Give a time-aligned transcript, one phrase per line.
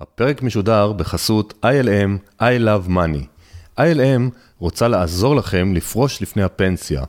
[0.00, 3.24] הפרק משודר בחסות ILM I Love Money.
[3.78, 7.02] ILM רוצה לעזור לכם לפרוש לפני הפנסיה,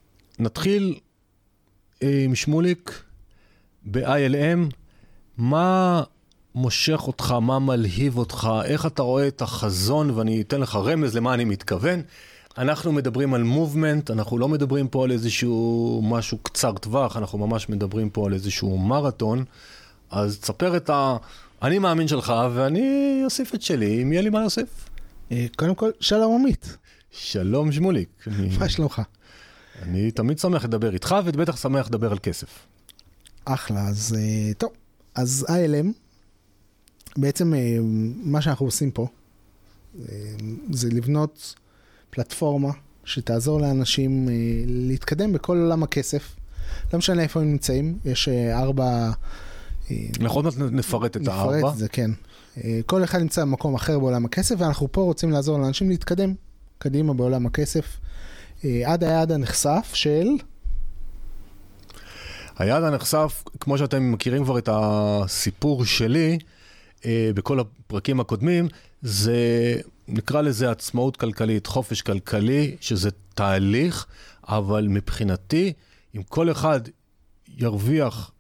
[2.03, 3.03] אה, עם שמוליק
[3.85, 4.75] ב-ILM.
[5.39, 6.03] מה
[6.55, 11.35] מושך אותך, מה מלהיב אותך, איך אתה רואה את החזון, ואני אתן לך רמז למה
[11.35, 12.03] אני מתכוון.
[12.59, 17.69] אנחנו מדברים על מובמנט, אנחנו לא מדברים פה על איזשהו משהו קצר טווח, אנחנו ממש
[17.69, 19.45] מדברים פה על איזשהו מרתון.
[20.11, 21.17] אז תספר את ה...
[21.63, 24.89] אני מאמין שלך, ואני אוסיף את שלי, אם יהיה לי מה להוסיף.
[25.33, 26.77] אה, קודם כל, שלום עמית.
[27.11, 28.27] שלום שמוליק.
[28.61, 29.03] מה שלומך?
[29.83, 32.49] אני תמיד שמח לדבר איתך, ובטח שמח לדבר על כסף.
[33.45, 34.71] אחלה, אז אה, טוב.
[35.15, 35.87] אז ILM,
[37.17, 37.79] בעצם אה,
[38.23, 39.07] מה שאנחנו עושים פה,
[40.71, 41.55] זה לבנות
[42.11, 42.71] פלטפורמה
[43.05, 44.29] שתעזור לאנשים
[44.67, 46.37] להתקדם בכל עולם הכסף.
[46.93, 49.11] לא משנה איפה הם נמצאים, יש ארבע...
[50.27, 51.59] עוד מעט נפרט את הארבע.
[51.59, 52.11] נפרט את זה, כן.
[52.87, 56.35] כל אחד נמצא במקום אחר בעולם הכסף, ואנחנו פה רוצים לעזור לאנשים להתקדם
[56.79, 57.97] קדימה בעולם הכסף,
[58.65, 60.27] עד היעד הנחשף של...
[62.59, 66.39] היעד הנחשף, כמו שאתם מכירים כבר את הסיפור שלי,
[67.07, 68.69] בכל הפרקים הקודמים,
[69.03, 69.37] זה,
[70.09, 74.07] נקרא לזה עצמאות כלכלית, חופש כלכלי, שזה תהליך,
[74.49, 75.73] אבל מבחינתי,
[76.17, 76.81] אם כל אחד
[77.49, 78.31] ירוויח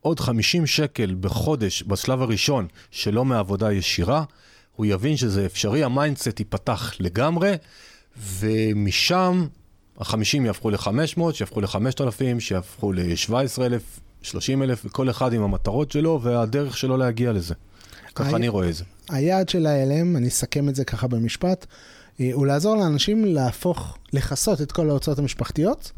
[0.00, 4.24] עוד 50 שקל בחודש בשלב הראשון שלא מעבודה ישירה,
[4.76, 7.54] הוא יבין שזה אפשרי, ה mindset ייפתח לגמרי,
[8.16, 9.46] ומשם
[9.98, 16.96] ה-50 יהפכו ל-500, שיהפכו ל-5,000, שיהפכו ל-17,000, 30,000, וכל אחד עם המטרות שלו והדרך שלו
[16.96, 17.54] להגיע לזה.
[18.14, 18.84] ככה אני רואה את זה.
[19.08, 21.66] היעד של ה-ILM, אני אסכם את זה ככה במשפט,
[22.32, 25.92] הוא לעזור לאנשים להפוך, לכסות את כל ההוצאות המשפחתיות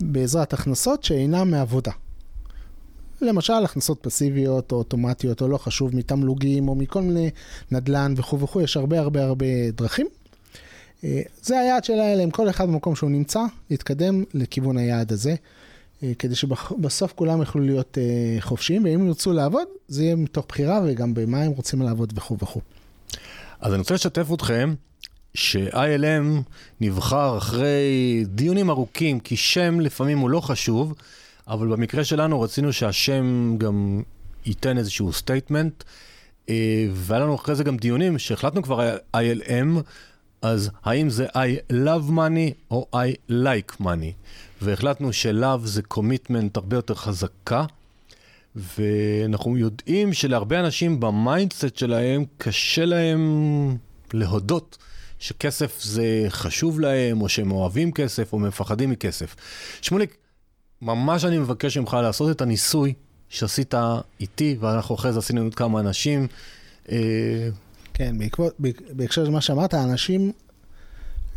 [0.00, 1.92] בעזרת הכנסות שאינן מעבודה.
[3.20, 7.30] למשל, הכנסות פסיביות או אוטומטיות, או לא חשוב, מתמלוגים או מכל מיני
[7.70, 10.06] נדל"ן וכו' וכו', יש הרבה הרבה הרבה דרכים.
[11.42, 15.34] זה היעד של ה-LM, כל אחד במקום שהוא נמצא, להתקדם לכיוון היעד הזה,
[16.18, 17.98] כדי שבסוף כולם יוכלו להיות
[18.40, 22.60] חופשיים, ואם ירצו לעבוד, זה יהיה מתוך בחירה וגם במה הם רוצים לעבוד וכו' וכו'.
[23.60, 24.74] אז אני רוצה לשתף אתכם
[25.34, 26.42] ש-ILM
[26.80, 30.94] נבחר אחרי דיונים ארוכים, כי שם לפעמים הוא לא חשוב,
[31.48, 34.02] אבל במקרה שלנו רצינו שהשם גם
[34.46, 35.84] ייתן איזשהו statement,
[36.92, 39.80] והיה לנו אחרי זה גם דיונים שהחלטנו כבר ILM,
[40.44, 44.12] אז האם זה I love money או I like money?
[44.62, 47.64] והחלטנו ש-love זה commitment הרבה יותר חזקה,
[48.56, 53.76] ואנחנו יודעים שלהרבה אנשים ב mindset שלהם קשה להם
[54.12, 54.78] להודות
[55.18, 59.36] שכסף זה חשוב להם, או שהם אוהבים כסף, או מפחדים מכסף.
[59.82, 60.16] שמוליק,
[60.82, 62.92] ממש אני מבקש ממך לעשות את הניסוי
[63.28, 63.74] שעשית
[64.20, 66.26] איתי, ואנחנו אחרי זה עשינו עוד כמה אנשים.
[67.94, 68.54] כן, בעקבות,
[68.90, 70.32] בהקשר למה שאמרת, האנשים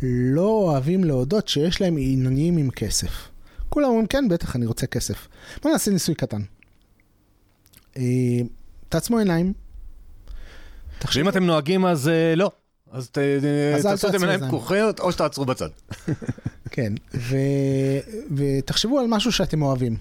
[0.02, 3.28] לא אוהבים להודות שיש להם עניינים עם כסף.
[3.68, 5.28] כולם אומרים, כן, בטח, אני רוצה כסף.
[5.62, 6.42] בוא נעשה ניסוי קטן.
[7.96, 8.02] אה,
[8.88, 9.52] תעצמו עיניים.
[10.98, 12.50] תחשבו- ואם אתם נוהגים אז אה, לא.
[12.92, 14.46] אז אל תעשו את זין.
[14.48, 15.68] פקוחות או שתעצרו בצד.
[16.70, 17.36] כן, ו...
[18.36, 19.96] ותחשבו על משהו שאתם אוהבים.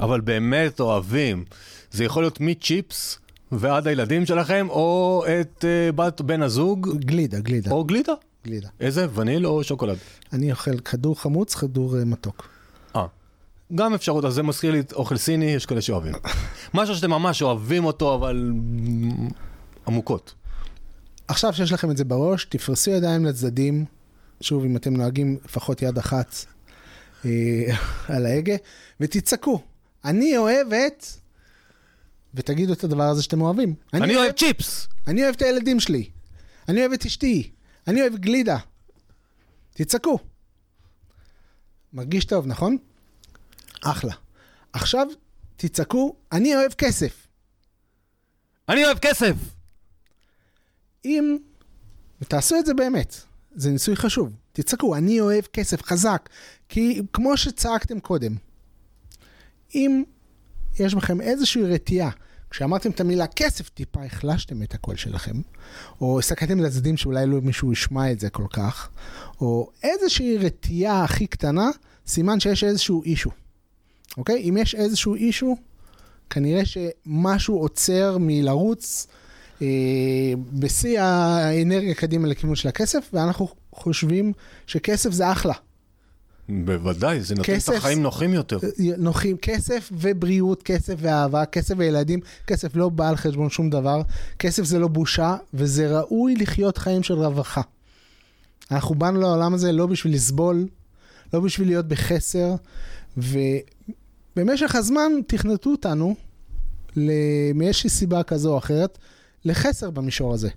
[0.00, 1.44] אבל באמת אוהבים.
[1.90, 3.18] זה יכול להיות מצ'יפס
[3.52, 8.12] ועד הילדים שלכם, או את אה, בת בן הזוג, גלידה, גלידה, או גלידה.
[8.44, 8.68] גלידה.
[8.80, 9.06] איזה?
[9.14, 9.96] וניל או שוקולד?
[10.32, 12.48] אני אוכל כדור חמוץ, כדור אה, מתוק.
[12.96, 13.06] אה.
[13.74, 16.14] גם אפשרות, אז זה מזכיר לי אוכל סיני, יש כאלה שאוהבים.
[16.74, 18.52] משהו שאתם ממש אוהבים אותו, אבל
[19.86, 20.34] עמוקות.
[21.28, 23.84] עכשיו שיש לכם את זה בראש, תפרסו ידיים לצדדים,
[24.40, 26.34] שוב, אם אתם נוהגים לפחות יד אחת
[27.24, 27.30] אה,
[28.14, 28.54] על ההגה,
[29.00, 29.60] ותצעקו,
[30.04, 31.20] אני אוהבת,
[32.34, 33.74] ותגידו את הדבר הזה שאתם אוהבים.
[33.94, 34.88] אני אוהב צ'יפס!
[35.06, 36.10] אני אוהב את הילדים שלי,
[36.68, 37.50] אני אוהב את אשתי,
[37.86, 38.58] אני אוהב גלידה.
[39.74, 40.18] תצעקו.
[41.92, 42.76] מרגיש טוב, נכון?
[43.82, 44.14] אחלה.
[44.72, 45.06] עכשיו
[45.56, 47.26] תצעקו, אני אוהב כסף.
[48.68, 49.34] אני אוהב כסף!
[51.04, 51.38] אם,
[52.20, 53.14] ותעשו את זה באמת,
[53.54, 56.28] זה ניסוי חשוב, תצעקו, אני אוהב כסף חזק,
[56.68, 58.34] כי כמו שצעקתם קודם,
[59.74, 60.04] אם
[60.80, 62.10] יש בכם איזושהי רתיעה,
[62.50, 65.40] כשאמרתם את המילה כסף, טיפה החלשתם את הקול שלכם,
[66.00, 68.88] או הסתכלתם לצדדים שאולי לא מישהו ישמע את זה כל כך,
[69.40, 71.70] או איזושהי רתיעה הכי קטנה,
[72.06, 73.30] סימן שיש איזשהו אישו,
[74.16, 74.48] אוקיי?
[74.48, 75.56] אם יש איזשהו אישו,
[76.30, 79.06] כנראה שמשהו עוצר מלרוץ
[79.62, 79.66] אה,
[80.52, 84.32] בשיא האנרגיה קדימה לכיוון של הכסף, ואנחנו חושבים
[84.66, 85.54] שכסף זה אחלה.
[86.48, 88.58] בוודאי, זה נותן את כסף- החיים נוחים יותר.
[88.98, 94.02] נוחים כסף ובריאות, כסף ואהבה, כסף וילדים, כסף לא בא על חשבון שום דבר,
[94.38, 97.60] כסף זה לא בושה, וזה ראוי לחיות חיים של רווחה.
[98.70, 100.66] אנחנו באנו לעולם הזה לא בשביל לסבול,
[101.32, 102.54] לא בשביל להיות בחסר,
[103.16, 106.14] ובמשך הזמן תכנתו אותנו,
[107.54, 108.98] מאיזושהי סיבה כזו או אחרת,
[109.44, 110.48] לחסר במישור הזה.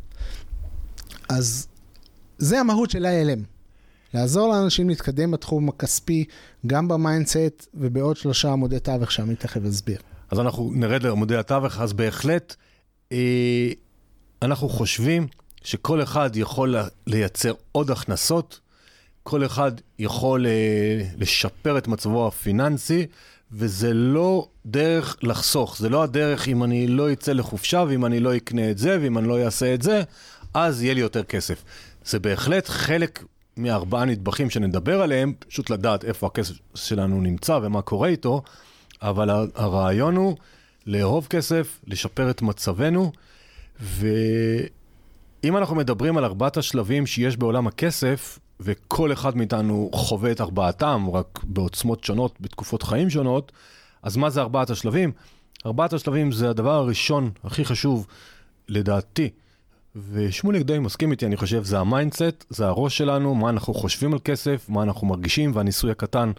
[1.29, 1.67] אז
[2.37, 3.60] זה המהות של ILM.
[4.13, 6.25] לעזור לאנשים להתקדם בתחום הכספי,
[6.67, 9.99] גם ב mindset ובעוד שלושה עמודי תווך שאני תכף אסביר.
[10.31, 12.55] אז אנחנו נרד לעמודי התווך, אז בהחלט
[13.11, 13.71] אה,
[14.41, 15.27] אנחנו חושבים
[15.63, 16.75] שכל אחד יכול
[17.07, 18.59] לייצר עוד הכנסות,
[19.23, 23.05] כל אחד יכול אה, לשפר את מצבו הפיננסי,
[23.51, 28.37] וזה לא דרך לחסוך, זה לא הדרך אם אני לא אצא לחופשה, ואם אני לא
[28.37, 30.01] אקנה את זה, ואם אני לא אעשה את זה,
[30.53, 31.63] אז יהיה לי יותר כסף.
[32.05, 33.23] זה בהחלט חלק
[33.57, 38.41] מארבעה נדבכים שנדבר עליהם, פשוט לדעת איפה הכסף שלנו נמצא ומה קורה איתו,
[39.01, 40.37] אבל הרעיון הוא
[40.87, 43.11] לאהוב כסף, לשפר את מצבנו,
[43.79, 51.07] ואם אנחנו מדברים על ארבעת השלבים שיש בעולם הכסף, וכל אחד מאיתנו חווה את ארבעתם,
[51.13, 53.51] רק בעוצמות שונות, בתקופות חיים שונות,
[54.03, 55.11] אז מה זה ארבעת השלבים?
[55.65, 58.07] ארבעת השלבים זה הדבר הראשון, הכי חשוב,
[58.69, 59.29] לדעתי,
[59.95, 64.13] ושמוליק די מסכים איתי, אני חושב, זה ה mindset, זה הראש שלנו, מה אנחנו חושבים
[64.13, 66.31] על כסף, מה אנחנו מרגישים, והניסוי הקטן,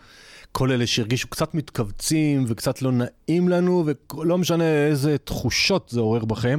[0.52, 3.84] כל אלה שהרגישו קצת מתכווצים וקצת לא נעים לנו,
[4.14, 6.58] ולא משנה איזה תחושות זה עורר בכם,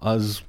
[0.00, 0.40] אז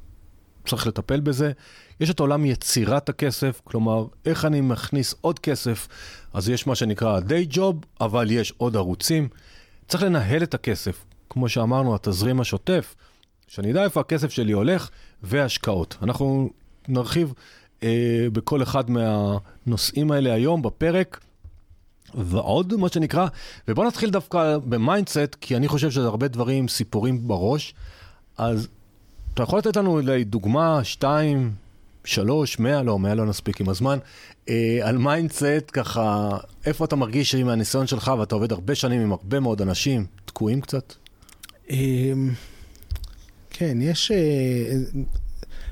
[0.67, 1.51] צריך לטפל בזה.
[1.99, 5.87] יש את עולם יצירת הכסף, כלומר, איך אני מכניס עוד כסף,
[6.33, 9.29] אז יש מה שנקרא ה-day job, אבל יש עוד ערוצים.
[9.87, 12.95] צריך לנהל את הכסף, כמו שאמרנו, התזרים השוטף,
[13.47, 14.89] שאני אדע איפה הכסף שלי הולך,
[15.23, 15.97] והשקעות.
[16.01, 16.49] אנחנו
[16.87, 17.33] נרחיב
[17.83, 21.19] אה, בכל אחד מהנושאים האלה היום בפרק.
[22.15, 23.27] ועוד, מה שנקרא,
[23.67, 27.73] ובואו נתחיל דווקא ב mindset, כי אני חושב שזה הרבה דברים, סיפורים בראש.
[28.37, 28.67] אז
[29.33, 31.51] אתה יכול לתת לנו אולי דוגמה, שתיים,
[32.05, 33.97] שלוש, מאה, לא, מאה לא נספיק עם הזמן,
[34.49, 36.29] אה, על mindset, ככה,
[36.65, 40.61] איפה אתה מרגיש שעם הניסיון שלך, ואתה עובד הרבה שנים עם הרבה מאוד אנשים, תקועים
[40.61, 40.93] קצת?
[43.59, 44.11] כן, יש...
[44.11, 44.77] אה,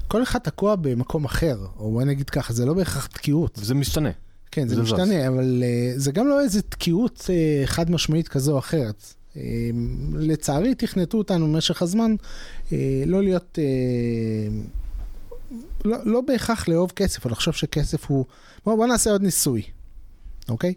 [0.07, 3.59] כל אחד תקוע במקום אחר, או בוא נגיד ככה, זה לא בהכרח תקיעות.
[3.61, 4.09] וזה משתנה.
[4.51, 4.91] כן, זה זה זז.
[4.91, 9.13] משתנה, אבל אה, זה גם לא איזה תקיעות אה, חד משמעית כזו או אחרת.
[10.13, 12.15] לצערי, תכנתו אותנו במשך הזמן
[13.05, 13.59] לא להיות...
[15.85, 18.25] לא, לא בהכרח לאהוב כסף, או לחשוב שכסף הוא...
[18.65, 19.61] בואו בוא נעשה עוד ניסוי,
[20.49, 20.73] אוקיי?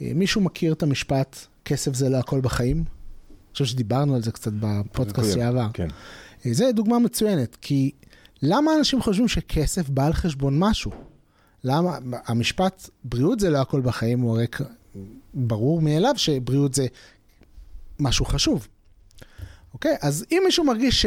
[0.00, 2.76] מישהו מכיר את המשפט, כסף זה לא הכל בחיים?
[2.76, 5.66] אני חושב שדיברנו על זה קצת בפודקאסט שעבר.
[5.72, 5.88] כן.
[6.46, 7.90] אה, זה דוגמה מצוינת, כי
[8.42, 10.90] למה אנשים חושבים שכסף בא על חשבון משהו?
[11.64, 11.98] למה?
[12.26, 14.46] המשפט, בריאות זה לא הכל בחיים, הוא הרי
[15.34, 16.86] ברור מאליו שבריאות זה
[17.98, 18.68] משהו חשוב.
[19.74, 19.96] אוקיי?
[20.02, 21.06] אז אם מישהו מרגיש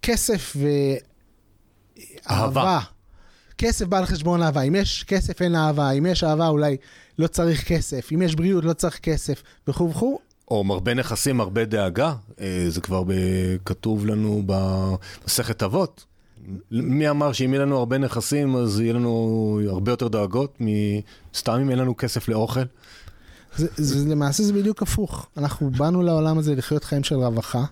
[0.00, 1.00] שכסף ואהבה
[2.30, 2.80] אהבה.
[3.58, 4.62] כסף בא על חשבון אהבה.
[4.62, 6.76] אם יש כסף אין אהבה, אם יש אהבה אולי
[7.18, 10.18] לא צריך כסף, אם יש בריאות לא צריך כסף, וכו' וכו'.
[10.52, 13.04] או מרבה נכסים, הרבה דאגה, אה, זה כבר
[13.64, 16.04] כתוב לנו במסכת אבות.
[16.70, 20.58] מי אמר שאם יהיה לנו הרבה נכסים, אז יהיה לנו הרבה יותר דאגות,
[21.34, 22.60] מסתם אם אין לנו כסף לאוכל?
[23.56, 25.26] זה, זה, למעשה זה בדיוק הפוך.
[25.36, 27.64] אנחנו באנו לעולם הזה לחיות חיים של רווחה,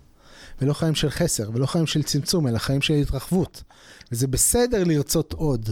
[0.62, 3.62] ולא חיים של חסר, ולא חיים של צמצום, אלא חיים של התרחבות.
[4.12, 5.70] וזה בסדר לרצות עוד.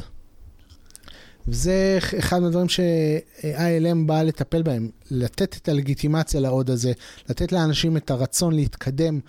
[1.48, 6.92] וזה אחד מהדברים ש-ILM בא לטפל בהם, לתת את הלגיטימציה לעוד הזה,
[7.28, 9.20] לתת לאנשים את הרצון להתקדם.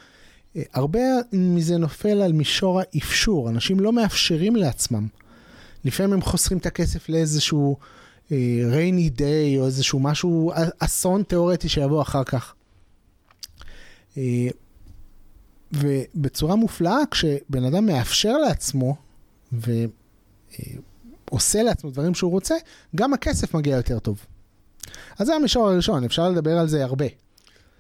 [0.73, 0.99] הרבה
[1.33, 5.07] מזה נופל על מישור האפשור, אנשים לא מאפשרים לעצמם.
[5.85, 7.77] לפעמים הם חוסכים את הכסף לאיזשהו
[8.27, 8.31] uh,
[8.73, 12.53] rainy day או איזשהו משהו, אסון תיאורטי שיבוא אחר כך.
[15.73, 18.95] ובצורה מופלאה, כשבן אדם מאפשר לעצמו
[21.31, 22.55] ועושה לעצמו דברים שהוא רוצה,
[22.95, 24.25] גם הכסף מגיע יותר טוב.
[25.19, 27.05] אז זה המישור הראשון, אפשר לדבר על זה הרבה.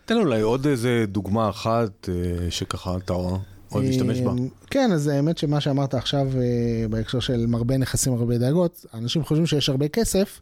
[0.05, 3.13] תן אולי עוד איזה דוגמה אחת אה, שככה אתה
[3.69, 4.31] עוד משתמש בה.
[4.69, 9.45] כן, אז האמת שמה שאמרת עכשיו אה, בהקשר של מרבה נכסים, הרבה דאגות, אנשים חושבים
[9.45, 10.39] שיש הרבה כסף,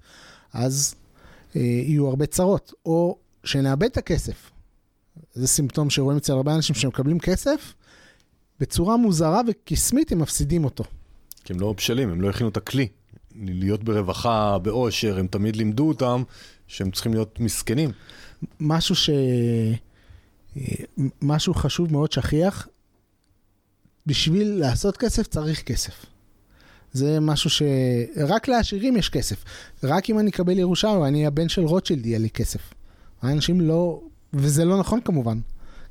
[0.53, 0.95] אז
[1.55, 4.51] אה, יהיו הרבה צרות, או שנאבד את הכסף.
[5.33, 7.73] זה סימפטום שרואים אצל הרבה אנשים שמקבלים כסף,
[8.59, 10.83] בצורה מוזרה וקסמית הם מפסידים אותו.
[11.43, 12.87] כי הם לא בשלים, הם לא הכינו את הכלי.
[13.39, 16.23] להיות ברווחה, באושר, הם תמיד לימדו אותם
[16.67, 17.89] שהם צריכים להיות מסכנים.
[18.59, 19.09] משהו ש...
[21.21, 22.67] משהו חשוב מאוד שכיח,
[24.05, 26.05] בשביל לעשות כסף צריך כסף.
[26.93, 27.61] זה משהו ש...
[28.27, 29.43] רק לעשירים יש כסף.
[29.83, 32.73] רק אם אני אקבל ירושה או אני הבן של רוטשילד יהיה לי כסף.
[33.21, 34.01] האנשים לא...
[34.33, 35.39] וזה לא נכון כמובן.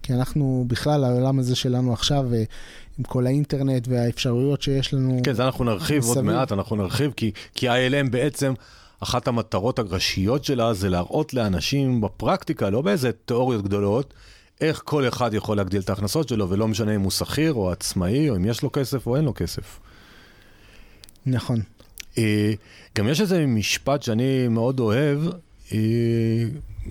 [0.03, 2.45] כי אנחנו בכלל, העולם הזה שלנו עכשיו, אה,
[2.99, 5.21] עם כל האינטרנט והאפשרויות שיש לנו...
[5.25, 8.55] כן, זה אנחנו נרחיב עוד מעט, אנחנו נרחיב, כי, כי ILM בעצם,
[9.01, 14.15] אחת המטרות הראשיות שלה זה להראות לאנשים בפרקטיקה, לא באיזה תיאוריות גדולות,
[14.61, 18.31] איך כל אחד יכול להגדיל את ההכנסות שלו, ולא משנה אם הוא שכיר או עצמאי,
[18.31, 19.81] או אם יש לו כסף או אין לו כסף.
[21.27, 21.61] נכון.
[22.19, 22.53] אה,
[22.97, 25.19] גם יש איזה משפט שאני מאוד אוהב,
[25.73, 25.79] אה,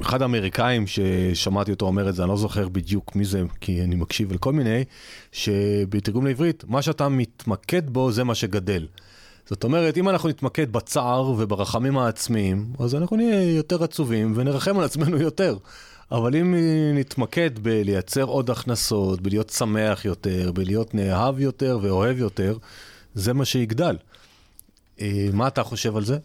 [0.02, 3.96] אחד האמריקאים ששמעתי אותו אומר את זה, אני לא זוכר בדיוק מי זה, כי אני
[3.96, 4.84] מקשיב לכל מיני,
[5.32, 8.88] שבתרגום לעברית, מה שאתה מתמקד בו זה מה שגדל.
[9.50, 14.84] זאת אומרת, אם אנחנו נתמקד בצער וברחמים העצמיים, אז אנחנו נהיה יותר עצובים ונרחם על
[14.86, 15.58] עצמנו יותר.
[16.12, 16.56] אבל אם
[16.94, 22.58] נתמקד בלייצר עוד הכנסות, בלהיות שמח יותר, בלהיות נאהב יותר ואוהב יותר,
[23.16, 23.98] זה מה שיגדל.
[25.02, 26.18] אה, מה אתה חושב על זה?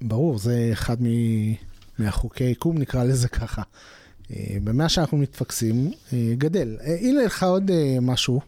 [0.00, 1.06] ברור, זה אחד מ...
[1.98, 3.62] מהחוקי יקום, נקרא לזה ככה.
[4.30, 6.76] אה, במה שאנחנו מתפקסים, אה, גדל.
[7.00, 8.40] הנה לך עוד משהו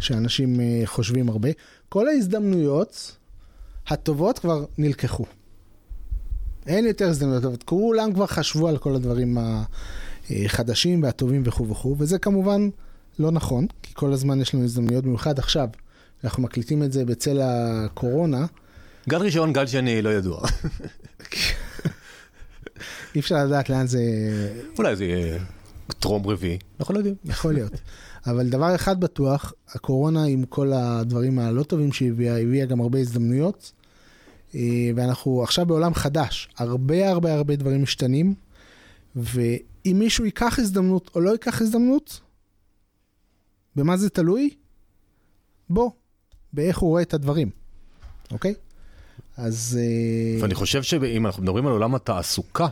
[0.00, 1.48] שאנשים חושבים הרבה.
[1.88, 3.16] כל ההזדמנויות
[3.88, 5.24] הטובות כבר נלקחו.
[6.66, 7.62] אין יותר הזדמנויות טובות.
[7.62, 9.38] כולם כבר חשבו על כל הדברים
[10.30, 12.68] החדשים והטובים וכו' וכו', וזה כמובן
[13.18, 15.68] לא נכון, כי כל הזמן יש לנו הזדמנויות, במיוחד עכשיו.
[16.24, 18.46] אנחנו מקליטים את זה בצל הקורונה.
[19.08, 20.40] גל ראשון, גל שני, לא ידוע.
[23.18, 24.00] אי אפשר לדעת לאן זה...
[24.78, 25.38] אולי זה יהיה
[25.98, 27.14] טרום רביעי, אנחנו לא יודעים.
[27.24, 27.72] יכול להיות.
[28.26, 33.72] אבל דבר אחד בטוח, הקורונה עם כל הדברים הלא טובים שהיא הביאה, גם הרבה הזדמנויות.
[34.54, 34.60] אה,
[34.96, 38.34] ואנחנו עכשיו בעולם חדש, הרבה הרבה הרבה דברים משתנים,
[39.16, 42.20] ואם מישהו ייקח הזדמנות או לא ייקח הזדמנות,
[43.76, 44.50] במה זה תלוי?
[45.70, 45.90] בוא,
[46.52, 47.50] באיך הוא רואה את הדברים,
[48.32, 48.54] אוקיי?
[49.36, 49.78] אז...
[49.80, 52.68] אה, ואני חושב שאם אנחנו מדברים על עולם התעסוקה,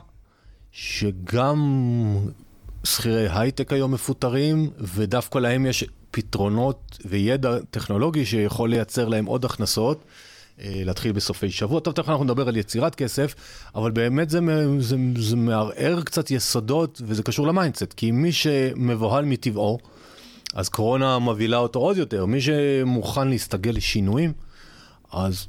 [0.79, 1.59] שגם
[2.85, 10.05] שכירי הייטק היום מפוטרים, ודווקא להם יש פתרונות וידע טכנולוגי שיכול לייצר להם עוד הכנסות.
[10.61, 11.81] אה, להתחיל בסופי שבוע.
[11.81, 13.35] טוב, תכף אנחנו נדבר על יצירת כסף,
[13.75, 14.41] אבל באמת זה,
[14.79, 19.79] זה, זה מערער קצת יסודות, וזה קשור ל mindset, כי מי שמבוהל מטבעו,
[20.55, 22.27] אז קורונה מבהילה אותו עוד יותר.
[22.27, 24.33] מי שמוכן להסתגל לשינויים,
[25.13, 25.47] אז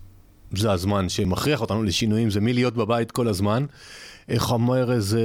[0.55, 3.65] זה הזמן שמכריח אותנו לשינויים, זה מלהיות בבית כל הזמן.
[4.29, 5.21] איך אומר איזה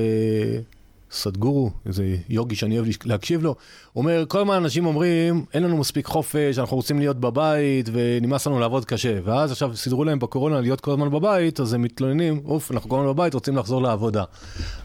[1.10, 3.54] סדגורו, איזה יוגי שאני אוהב להקשיב לו,
[3.92, 8.46] הוא אומר, כל הזמן אנשים אומרים, אין לנו מספיק חופש, אנחנו רוצים להיות בבית, ונמאס
[8.46, 9.18] לנו לעבוד קשה.
[9.24, 12.96] ואז עכשיו סידרו להם בקורונה להיות כל הזמן בבית, אז הם מתלוננים, אוף, אנחנו כל
[12.96, 14.24] הזמן בבית, רוצים לחזור לעבודה.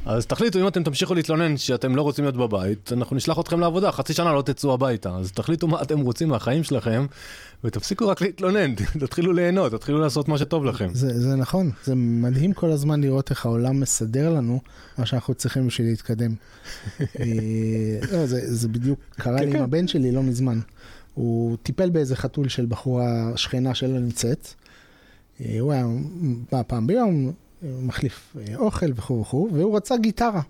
[0.06, 3.92] אז תחליטו, אם אתם תמשיכו להתלונן שאתם לא רוצים להיות בבית, אנחנו נשלח אתכם לעבודה,
[3.92, 5.16] חצי שנה לא תצאו הביתה.
[5.16, 7.06] אז תחליטו מה אתם רוצים מהחיים שלכם,
[7.64, 10.88] ותפסיקו רק להתלונן, תתחילו ליהנות, תתחילו לעשות מה שטוב לכם.
[10.94, 14.60] זה, זה נכון, זה מדהים כל הזמן לראות איך העולם מסדר לנו
[14.98, 16.32] מה שאנחנו צריכים בשביל להתקדם.
[17.00, 17.26] אה,
[18.12, 19.64] לא, זה, זה בדיוק קרה לי עם כן, כן.
[19.64, 20.60] הבן שלי לא מזמן.
[21.14, 24.48] הוא טיפל באיזה חתול של בחורה שכנה שלא נמצאת,
[25.42, 25.86] אה, הוא היה
[26.52, 30.42] בא פעם ביום, מחליף אה, אוכל וכו' וכו', והוא רצה גיטרה.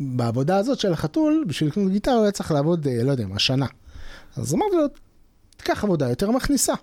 [0.00, 3.38] בעבודה הזאת של החתול, בשביל לקנות גיטרה הוא היה צריך לעבוד, אה, לא יודע מה,
[3.38, 3.66] שנה.
[4.36, 4.86] אז אמרתי לו,
[5.56, 6.74] תיקח עבודה יותר מכניסה.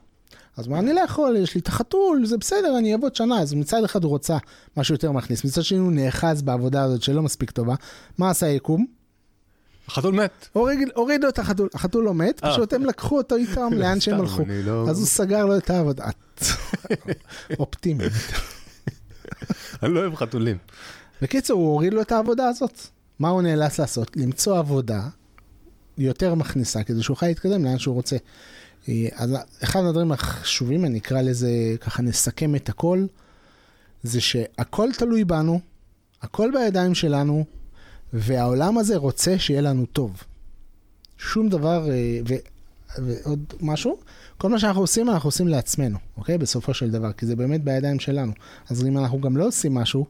[0.58, 3.39] אז אמר, אני לא יכול, יש לי את החתול, זה בסדר, אני אעבוד שנה.
[3.39, 4.38] אז מצד אחד הוא רוצה
[4.78, 7.75] משהו יותר מכניס, מצד שני הוא נאחז בעבודה הזאת שלא מספיק טובה.
[8.18, 8.99] מה עשה היקום?
[9.89, 10.48] החתול מת.
[10.53, 12.51] הוריד, הורידו את החתול, החתול לא מת, אה.
[12.51, 14.43] פשוט הם לקחו אותו איתם לאן שהם הלכו.
[14.63, 16.05] לא- אז הוא סגר לו את העבודה.
[17.60, 18.03] אופטימי.
[19.84, 20.58] אני לא אוהב חתולים.
[21.22, 22.79] בקיצור, הוא הוריד לו את העבודה הזאת.
[23.19, 24.17] מה הוא נאלץ לעשות?
[24.17, 25.01] למצוא עבודה
[25.98, 28.17] יותר מכניסה, כדי שהוא יוכל להתקדם לאן שהוא רוצה.
[28.89, 31.50] אה, אז אחד הדברים החשובים, אני אקרא לזה,
[31.81, 33.05] ככה נסכם את הכל,
[34.03, 35.60] זה שהכל תלוי בנו,
[36.22, 37.46] הכל בידיים שלנו,
[38.13, 40.24] והעולם הזה רוצה שיהיה לנו טוב.
[41.18, 42.34] שום דבר, אה, ו,
[42.98, 43.98] ועוד משהו,
[44.38, 46.38] כל מה שאנחנו עושים, אנחנו עושים לעצמנו, אוקיי?
[46.38, 48.32] בסופו של דבר, כי זה באמת בידיים שלנו.
[48.70, 50.06] אז אם אנחנו גם לא עושים משהו,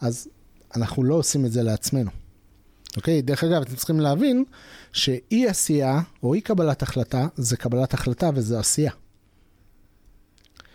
[0.00, 0.28] אז
[0.76, 2.10] אנחנו לא עושים את זה לעצמנו.
[2.96, 3.22] אוקיי?
[3.22, 4.44] דרך אגב, אתם צריכים להבין
[4.92, 8.92] שאי עשייה או אי קבלת החלטה זה קבלת החלטה וזה עשייה.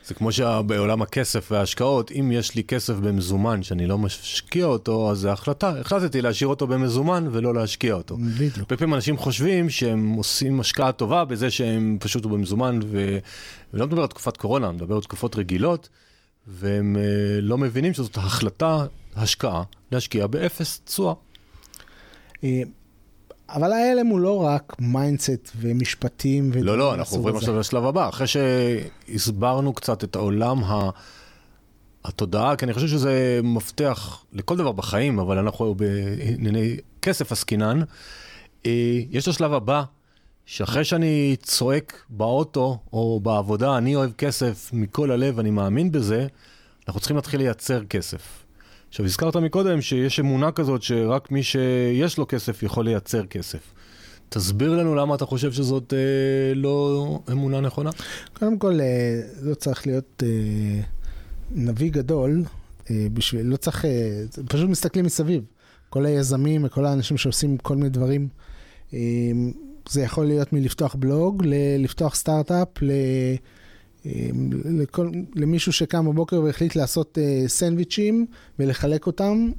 [0.06, 5.18] זה כמו שבעולם הכסף וההשקעות, אם יש לי כסף במזומן שאני לא משקיע אותו, אז
[5.18, 5.80] זה החלטה.
[5.80, 8.18] החלטתי להשאיר אותו במזומן ולא להשקיע אותו.
[8.18, 8.58] בדיוק.
[8.58, 13.18] הרבה פעמים אנשים חושבים שהם עושים השקעה טובה בזה שהם פשוט במזומן, ו...
[13.74, 15.90] ולא מדבר על תקופת קורונה, אני מדבר על תקופות רגילות,
[16.48, 21.14] והם אה, לא מבינים שזאת החלטה, השקעה, להשקיע באפס תשואה.
[23.54, 26.52] אבל ה-ILM הוא לא רק mindset ומשפטים.
[26.56, 27.36] לא, לא, אנחנו עוברים.
[27.36, 28.10] עכשיו לשלב הבא.
[28.10, 30.90] אחרי שהסברנו קצת את העולם ה...
[32.06, 37.80] התודעה, כי אני חושב שזה מפתח לכל דבר בחיים, אבל אנחנו בענייני כסף עסקינן.
[38.66, 39.84] אה, יש את השלב הבא,
[40.46, 46.28] שאחרי שאני צועק באוטו או בעבודה, אני אוהב כסף מכל הלב, אני מאמין בזה,
[46.88, 48.43] אנחנו צריכים להתחיל לייצר כסף.
[48.94, 53.60] עכשיו, הזכרת מקודם שיש אמונה כזאת שרק מי שיש לו כסף יכול לייצר כסף.
[54.30, 57.90] תסביר לנו למה אתה חושב שזאת אה, לא אמונה נכונה.
[58.34, 60.82] קודם כל, אה, לא צריך להיות אה,
[61.52, 62.44] נביא גדול,
[62.92, 65.44] אה, בשביל, לא צריך, אה, פשוט מסתכלים מסביב.
[65.90, 68.28] כל היזמים וכל האנשים שעושים כל מיני דברים,
[68.94, 69.00] אה,
[69.90, 72.92] זה יכול להיות מלפתוח בלוג, ל- לפתוח סטארט-אפ, ל...
[74.06, 74.30] אה,
[74.66, 78.26] לכל, למישהו שקם בבוקר והחליט לעשות אה, סנדוויצ'ים
[78.60, 79.52] ולחלק אותם,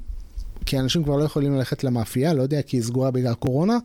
[0.66, 3.78] כי אנשים כבר לא יכולים ללכת למאפייה, לא יודע, כי היא סגורה בגלל קורונה,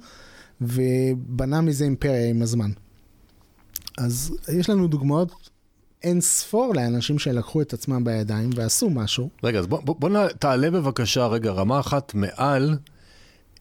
[0.61, 2.71] ובנה מזה אימפריה עם הזמן.
[3.97, 5.49] אז יש לנו דוגמאות
[6.03, 9.29] אין ספור לאנשים שלקחו את עצמם בידיים ועשו משהו.
[9.43, 12.77] רגע, אז בוא, בוא, בוא תעלה בבקשה רגע רמה אחת מעל,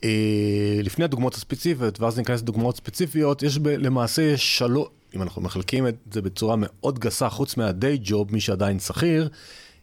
[0.04, 5.88] אה, לפני הדוגמאות הספציפיות, ואז ניכנס לדוגמאות ספציפיות, יש ב, למעשה שלוש, אם אנחנו מחלקים
[5.88, 9.28] את זה בצורה מאוד גסה, חוץ מהדיי ג'וב, מי שעדיין שכיר,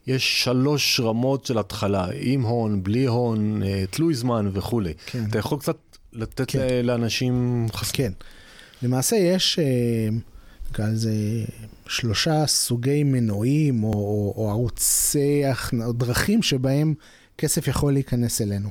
[0.07, 4.93] יש שלוש רמות של התחלה, עם הון, בלי הון, אה, תלוי זמן וכולי.
[5.05, 5.23] כן.
[5.29, 5.77] אתה יכול קצת
[6.13, 6.85] לתת כן.
[6.85, 7.91] לאנשים חס...
[7.91, 8.11] כן.
[8.81, 10.09] למעשה יש, אה,
[10.69, 11.11] נקרא לזה,
[11.87, 15.43] שלושה סוגי מנועים או, או, או ערוצי,
[15.85, 16.93] או דרכים שבהם
[17.37, 18.69] כסף יכול להיכנס אלינו.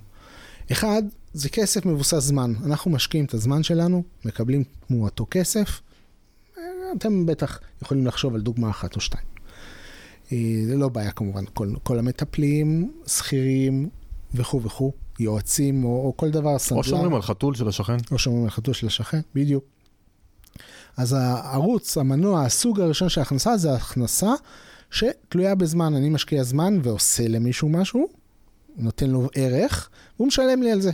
[0.73, 2.55] אחד, זה כסף מבוסס זמן.
[2.65, 5.81] אנחנו משקיעים את הזמן שלנו, מקבלים תמורתו כסף.
[6.97, 9.27] אתם בטח יכולים לחשוב על דוגמה אחת או שתיים.
[10.33, 13.89] אה, זה לא בעיה כמובן, כל, כל המטפלים, שכירים
[14.35, 16.79] וכו' וכו', יועצים או, או כל דבר, סנדלר.
[16.79, 17.97] או שאומרים על חתול של השכן.
[18.11, 19.65] או שומרים על חתול של השכן, בדיוק.
[20.97, 24.33] אז הערוץ, המנוע, הסוג הראשון של ההכנסה זה הכנסה
[24.91, 25.95] שתלויה בזמן.
[25.95, 28.09] אני משקיע זמן ועושה למישהו משהו,
[28.77, 30.91] נותן לו ערך, והוא משלם לי על זה.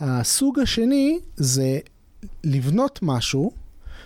[0.00, 1.78] הסוג השני זה
[2.44, 3.52] לבנות משהו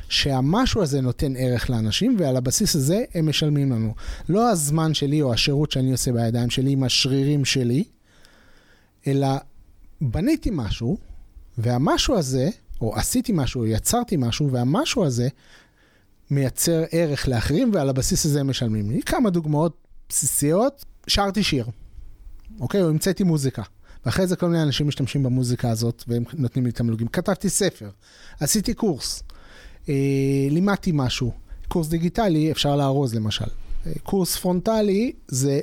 [0.08, 3.94] שהמשהו הזה נותן ערך לאנשים, ועל הבסיס הזה הם משלמים לנו.
[4.28, 7.84] לא הזמן שלי או השירות שאני עושה בידיים שלי עם השרירים שלי,
[9.06, 9.28] אלא
[10.00, 10.98] בניתי משהו,
[11.58, 12.48] והמשהו הזה,
[12.80, 15.28] או עשיתי משהו, או יצרתי משהו, והמשהו הזה
[16.30, 19.02] מייצר ערך לאחרים, ועל הבסיס הזה הם משלמים לי.
[19.02, 19.76] כמה דוגמאות
[20.08, 21.66] בסיסיות, שרתי שיר,
[22.60, 22.82] אוקיי?
[22.82, 23.62] או המצאתי מוזיקה.
[24.06, 27.08] ואחרי זה כל מיני אנשים משתמשים במוזיקה הזאת, והם נותנים לי תמלוגים.
[27.08, 27.90] כתבתי ספר,
[28.40, 29.22] עשיתי קורס,
[30.50, 31.32] לימדתי משהו.
[31.68, 33.44] קורס דיגיטלי אפשר לארוז למשל.
[33.86, 35.60] אה, קורס פרונטלי זה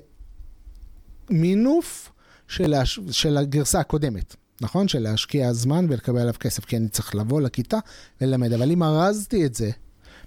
[1.30, 2.12] מינוף
[2.48, 3.00] של, הש...
[3.12, 4.88] של הגרסה הקודמת, נכון?
[4.88, 7.78] של להשקיע זמן ולקבל עליו כסף, כי אני צריך לבוא לכיתה
[8.22, 8.54] וללמד.
[8.54, 9.72] אבל אם ארזתי את זה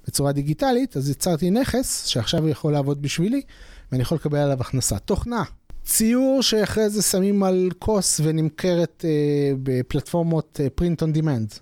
[0.07, 3.43] בצורה דיגיטלית, אז יצרתי נכס שעכשיו יכול לעבוד בשבילי,
[3.93, 4.99] ואני יכול לקבל עליו הכנסה.
[4.99, 5.43] תוכנה,
[5.85, 11.59] ציור שאחרי זה שמים על כוס ונמכרת אה, בפלטפורמות אה, print on demand,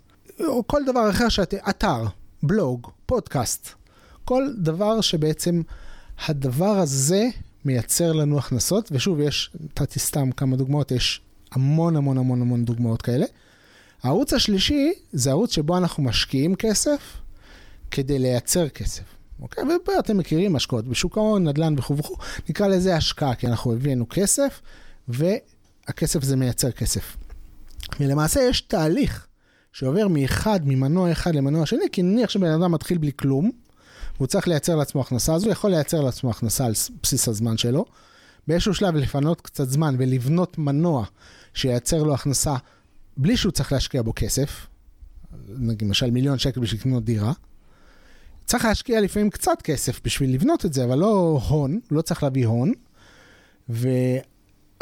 [0.46, 2.04] או כל דבר אחר שאתם, אתר,
[2.42, 3.68] בלוג, פודקאסט.
[4.24, 5.62] כל דבר שבעצם
[6.26, 7.28] הדבר הזה
[7.64, 11.20] מייצר לנו הכנסות, ושוב, יש, נתתי סתם כמה דוגמאות, יש
[11.52, 13.26] המון המון המון המון דוגמאות כאלה.
[14.02, 17.00] הערוץ השלישי זה ערוץ שבו אנחנו משקיעים כסף
[17.90, 19.02] כדי לייצר כסף.
[19.42, 19.64] אוקיי?
[19.96, 22.16] ואתם מכירים השקעות בשוק ההון, נדל"ן וכו' וכו',
[22.48, 24.60] נקרא לזה השקעה, כי אנחנו הבאנו כסף,
[25.08, 27.16] והכסף זה מייצר כסף.
[28.00, 29.26] ולמעשה יש תהליך
[29.72, 33.50] שעובר מאחד, ממנוע אחד למנוע שני, כי נניח שבן אדם מתחיל בלי כלום,
[34.16, 37.84] והוא צריך לייצר לעצמו הכנסה, אז הוא יכול לייצר לעצמו הכנסה על בסיס הזמן שלו.
[38.48, 41.04] באיזשהו שלב לפנות קצת זמן ולבנות מנוע
[41.54, 42.54] שייצר לו הכנסה
[43.16, 44.66] בלי שהוא צריך להשקיע בו כסף,
[45.48, 47.32] נגיד למשל מיליון שקל בשביל לקנות דירה.
[48.44, 52.46] צריך להשקיע לפעמים קצת כסף בשביל לבנות את זה, אבל לא הון, לא צריך להביא
[52.46, 52.72] הון.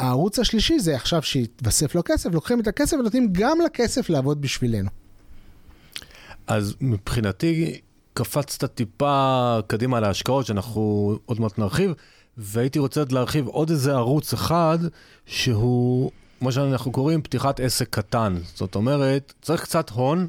[0.01, 4.89] והערוץ השלישי זה עכשיו שהתווסף לו כסף, לוקחים את הכסף ונותנים גם לכסף לעבוד בשבילנו.
[6.47, 7.79] אז מבחינתי,
[8.13, 11.91] קפצת טיפה קדימה להשקעות, שאנחנו עוד מעט נרחיב,
[12.37, 14.79] והייתי רוצה להרחיב עוד איזה ערוץ אחד,
[15.25, 16.11] שהוא,
[16.41, 18.37] מה שאנחנו קוראים, פתיחת עסק קטן.
[18.55, 20.27] זאת אומרת, צריך קצת הון.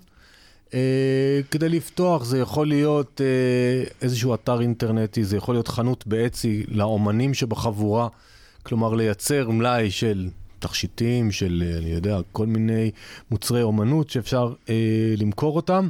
[0.74, 6.64] אה, כדי לפתוח זה יכול להיות אה, איזשהו אתר אינטרנטי, זה יכול להיות חנות באצי
[6.68, 8.08] לאומנים שבחבורה,
[8.62, 12.90] כלומר לייצר מלאי של תכשיטים, של, אה, אני יודע, כל מיני
[13.30, 15.88] מוצרי אומנות שאפשר אה, למכור אותם,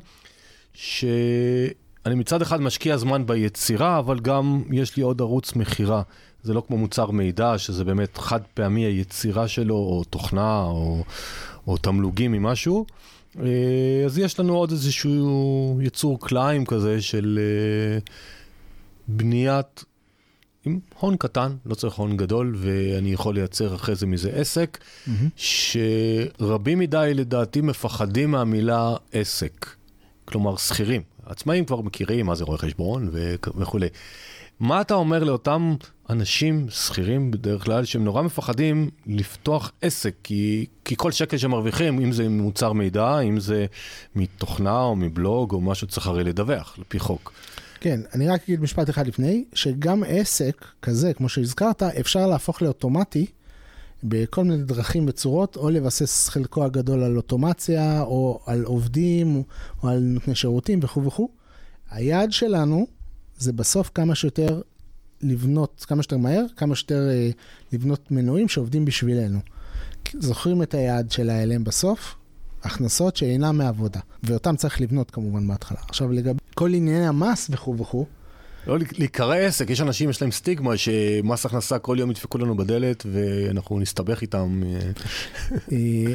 [0.74, 6.02] שאני מצד אחד משקיע זמן ביצירה, אבל גם יש לי עוד ערוץ מכירה.
[6.42, 11.04] זה לא כמו מוצר מידע, שזה באמת חד פעמי היצירה שלו, או תוכנה, או,
[11.66, 12.86] או תמלוגים ממשהו.
[13.40, 17.98] אה, אז יש לנו עוד איזשהו יצור כלאיים כזה של אה,
[19.08, 19.84] בניית
[20.64, 25.10] עם הון קטן, לא צריך הון גדול, ואני יכול לייצר אחרי זה מזה עסק, mm-hmm.
[25.36, 29.66] שרבים מדי לדעתי מפחדים מהמילה עסק.
[30.24, 31.02] כלומר, שכירים.
[31.26, 33.10] עצמאים כבר מכירים מה זה רואה חשבון
[33.56, 33.88] וכולי.
[34.60, 35.74] מה אתה אומר לאותם
[36.10, 42.12] אנשים שכירים בדרך כלל, שהם נורא מפחדים לפתוח עסק, כי, כי כל שקל שמרוויחים, אם
[42.12, 43.66] זה מוצר מידע, אם זה
[44.16, 47.32] מתוכנה או מבלוג או משהו, צריך הרי לדווח, לפי חוק.
[47.82, 53.26] כן, אני רק אגיד משפט אחד לפני, שגם עסק כזה, כמו שהזכרת, אפשר להפוך לאוטומטי
[54.02, 59.42] בכל מיני דרכים וצורות, או לבסס חלקו הגדול על אוטומציה, או על עובדים,
[59.82, 61.28] או על נותני שירותים וכו' וכו'.
[61.90, 62.86] היעד שלנו
[63.38, 64.60] זה בסוף כמה שיותר
[65.20, 67.30] לבנות, כמה שיותר מהר, כמה שיותר אה,
[67.72, 69.38] לבנות מנועים שעובדים בשבילנו.
[70.18, 72.14] זוכרים את היעד של ה-LM בסוף?
[72.62, 75.78] הכנסות שאינן מעבודה, ואותם צריך לבנות כמובן בהתחלה.
[75.88, 78.06] עכשיו לגבי כל ענייני המס וכו' וכו',
[78.66, 83.06] לא להיקרא עסק, יש אנשים, יש להם סטיגמה שמס הכנסה כל יום ידפקו לנו בדלת
[83.12, 84.62] ואנחנו נסתבך איתם.
[84.66, 84.78] אה.
[85.72, 86.12] אה,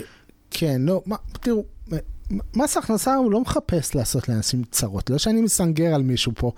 [0.52, 1.64] כן, לא, מה, תראו,
[2.56, 6.52] מס הכנסה הוא לא מחפש לעשות לאנשים צרות, לא שאני מסנגר על מישהו פה,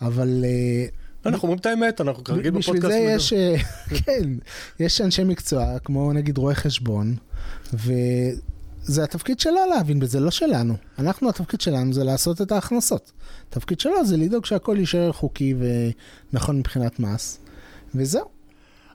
[0.00, 0.44] אבל...
[0.44, 0.86] אה,
[1.26, 2.68] אנחנו אומרים את האמת, אנחנו כרגיל בפודקאסט.
[2.68, 3.32] בשביל זה יש,
[4.04, 4.22] כן,
[4.80, 7.14] יש אנשי מקצוע, כמו נגיד רואי חשבון,
[8.88, 10.74] וזה התפקיד שלו להבין בזה, לא שלנו.
[10.98, 13.12] אנחנו, התפקיד שלנו זה לעשות את ההכנסות.
[13.48, 15.54] התפקיד שלו זה לדאוג שהכל יישאר חוקי
[16.32, 17.38] ונכון מבחינת מס,
[17.94, 18.24] וזהו.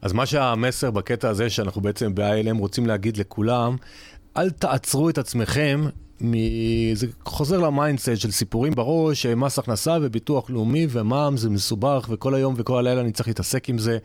[0.01, 3.75] אז מה שהמסר בקטע הזה, שאנחנו בעצם ב-ILM רוצים להגיד לכולם,
[4.37, 5.85] אל תעצרו את עצמכם
[6.21, 6.33] מ...
[6.93, 12.35] זה חוזר ל mindset של סיפורים בראש, מס הכנסה וביטוח לאומי ומע"מ זה מסובך וכל
[12.35, 13.97] היום וכל הלילה אני צריך להתעסק עם זה.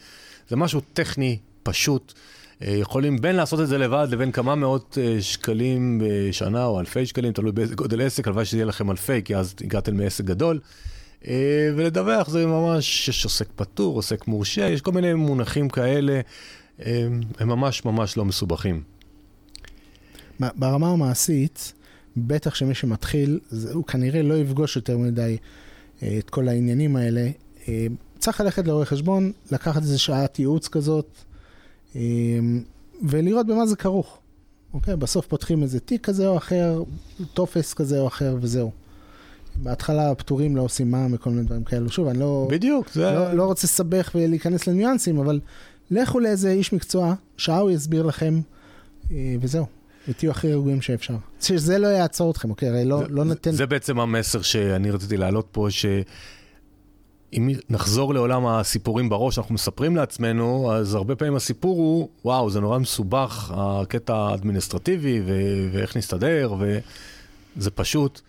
[0.49, 2.15] זה משהו טכני, פשוט.
[2.63, 7.07] אה, יכולים בין לעשות את זה לבד לבין כמה מאות אה, שקלים בשנה או אלפי
[7.07, 10.61] שקלים, תלוי באיזה גודל עסק, הלוואי שזה יהיה לכם אלפי, כי אז הגעתם מעסק גדול.
[11.29, 16.21] אה, ולדווח זה ממש, יש עוסק פטור, עוסק מורשה, יש כל מיני מונחים כאלה,
[17.39, 18.83] הם ממש ממש לא מסובכים.
[20.41, 21.73] ברמה המעשית,
[22.17, 23.41] בטח שמי שמתחיל,
[23.73, 25.37] הוא כנראה לא יפגוש יותר מדי
[26.19, 27.31] את כל העניינים האלה.
[28.19, 31.19] צריך ללכת לרואה חשבון, לקחת איזה שעת ייעוץ כזאת,
[33.09, 34.19] ולראות במה זה כרוך.
[34.75, 34.97] אוקיי?
[34.97, 36.83] בסוף פותחים איזה תיק כזה או אחר,
[37.35, 38.71] טופס כזה או אחר, וזהו.
[39.63, 41.91] בהתחלה הפטורים לא עושים מע"מ וכל מיני דברים כאלו.
[41.91, 42.49] שוב, אני לא...
[42.51, 43.03] בדיוק, זה...
[43.03, 45.41] לא, לא רוצה לסבך ולהיכנס לניואנסים, אבל
[45.91, 48.41] לכו לאיזה איש מקצוע, שעה הוא יסביר לכם,
[49.11, 49.67] אה, וזהו.
[50.09, 51.15] ותהיו הכי רגועים שאפשר.
[51.41, 52.69] שזה לא יעצור אתכם, אוקיי?
[52.69, 53.51] הרי לא, זה, לא ניתן...
[53.51, 55.87] זה בעצם המסר שאני רציתי להעלות פה, ש...
[57.33, 62.61] אם נחזור לעולם הסיפורים בראש, אנחנו מספרים לעצמנו, אז הרבה פעמים הסיפור הוא, וואו, זה
[62.61, 68.21] נורא מסובך, הקטע האדמיניסטרטיבי, ו- ואיך נסתדר, וזה פשוט.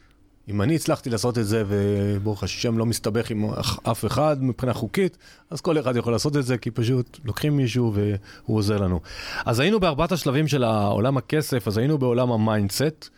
[0.50, 3.46] אם אני הצלחתי לעשות את זה, וברוך השם לא מסתבך עם
[3.84, 5.18] אף אחד מבחינה חוקית,
[5.50, 9.00] אז כל אחד יכול לעשות את זה, כי פשוט לוקחים מישהו והוא עוזר לנו.
[9.46, 13.10] אז היינו בארבעת השלבים של עולם הכסף, אז היינו בעולם ה mindset.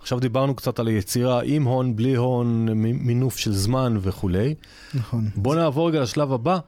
[0.00, 4.54] עכשיו דיברנו קצת על היצירה עם הון, בלי הון, מינוף של זמן וכולי.
[4.94, 5.28] נכון.
[5.36, 6.58] בוא נעבור רגע לשלב הבא,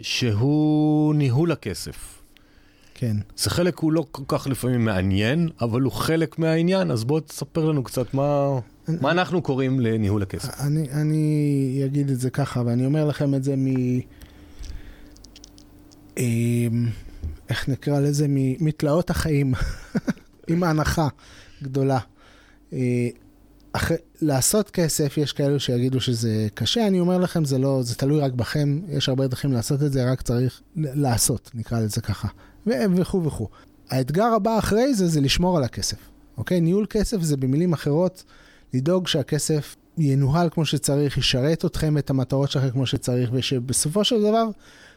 [0.00, 2.22] שהוא ניהול הכסף.
[2.94, 3.16] כן.
[3.36, 7.64] זה חלק הוא לא כל כך לפעמים מעניין, אבל הוא חלק מהעניין, אז בוא תספר
[7.64, 8.58] לנו קצת מה,
[9.00, 10.60] מה אנחנו קוראים לניהול הכסף.
[10.60, 13.66] אני, אני אגיד את זה ככה, ואני אומר לכם את זה מ...
[16.18, 16.86] אמ,
[17.48, 18.26] איך נקרא לזה?
[18.60, 19.54] מתלאות החיים,
[20.48, 21.08] עם הנחה
[21.62, 21.98] גדולה.
[22.72, 23.08] אה,
[23.72, 23.90] אח...
[24.20, 28.32] לעשות כסף, יש כאלו שיגידו שזה קשה, אני אומר לכם, זה לא, זה תלוי רק
[28.32, 32.28] בכם, יש הרבה דרכים לעשות את זה, רק צריך לעשות, נקרא לזה ככה,
[32.66, 33.48] וכו' וכו'.
[33.90, 35.96] האתגר הבא אחרי זה, זה לשמור על הכסף,
[36.36, 36.60] אוקיי?
[36.60, 38.24] ניהול כסף זה במילים אחרות,
[38.74, 44.46] לדאוג שהכסף ינוהל כמו שצריך, ישרת אתכם, את המטרות שלכם כמו שצריך, ושבסופו של דבר,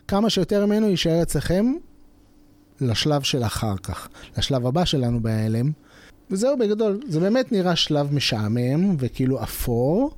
[0.07, 1.73] כמה שיותר ממנו יישאר אצלכם
[2.81, 5.88] לשלב של אחר כך, לשלב הבא שלנו ב-LM.
[6.31, 10.11] וזהו בגדול, זה באמת נראה שלב משעמם וכאילו אפור,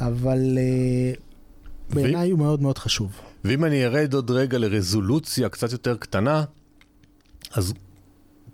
[0.00, 3.12] אבל uh, בעיניי הוא מאוד מאוד חשוב.
[3.44, 6.44] ואם אני ארד עוד רגע לרזולוציה קצת יותר קטנה,
[7.52, 7.74] אז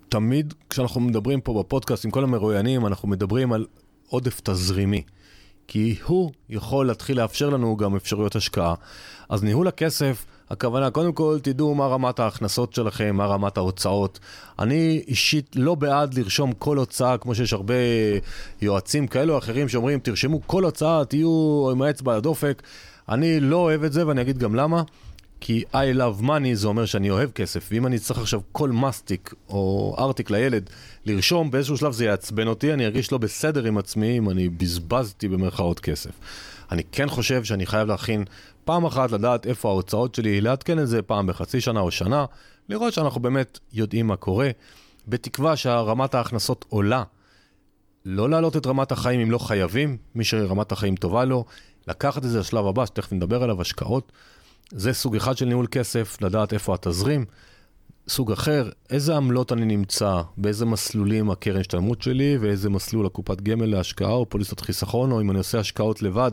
[0.09, 3.65] תמיד כשאנחנו מדברים פה בפודקאסט עם כל המרואיינים, אנחנו מדברים על
[4.09, 5.03] עודף תזרימי.
[5.67, 8.73] כי הוא יכול להתחיל לאפשר לנו גם אפשרויות השקעה.
[9.29, 14.19] אז ניהול הכסף, הכוונה, קודם כל תדעו מה רמת ההכנסות שלכם, מה רמת ההוצאות.
[14.59, 17.73] אני אישית לא בעד לרשום כל הוצאה, כמו שיש הרבה
[18.61, 22.63] יועצים כאלו או אחרים שאומרים, תרשמו כל הוצאה, תהיו עם האצבע על הדופק.
[23.09, 24.83] אני לא אוהב את זה ואני אגיד גם למה.
[25.39, 29.33] כי I love money זה אומר שאני אוהב כסף, ואם אני צריך עכשיו כל מסטיק
[29.49, 30.69] או ארטיק לילד
[31.05, 35.27] לרשום, באיזשהו שלב זה יעצבן אותי, אני ארגיש לא בסדר עם עצמי אם אני בזבזתי
[35.27, 36.11] במרכאות כסף.
[36.71, 38.23] אני כן חושב שאני חייב להכין
[38.67, 42.25] פעם אחת לדעת איפה ההוצאות שלי, לעדכן את זה פעם בחצי שנה או שנה,
[42.69, 44.49] לראות שאנחנו באמת יודעים מה קורה,
[45.07, 47.03] בתקווה שהרמת ההכנסות עולה.
[48.05, 51.45] לא להעלות את רמת החיים אם לא חייבים, מי שרמת החיים טובה לו,
[51.87, 54.11] לקחת את זה לשלב הבא, שתכף נדבר עליו, השקעות.
[54.71, 57.25] זה סוג אחד של ניהול כסף, לדעת איפה התזרים.
[58.07, 63.65] סוג אחר, איזה עמלות אני נמצא, באיזה מסלולים הקרן השתלמות שלי, ואיזה מסלול הקופת גמל
[63.65, 66.31] להשקעה או פוליסת חיסכון, או אם אני עושה השקעות לבד,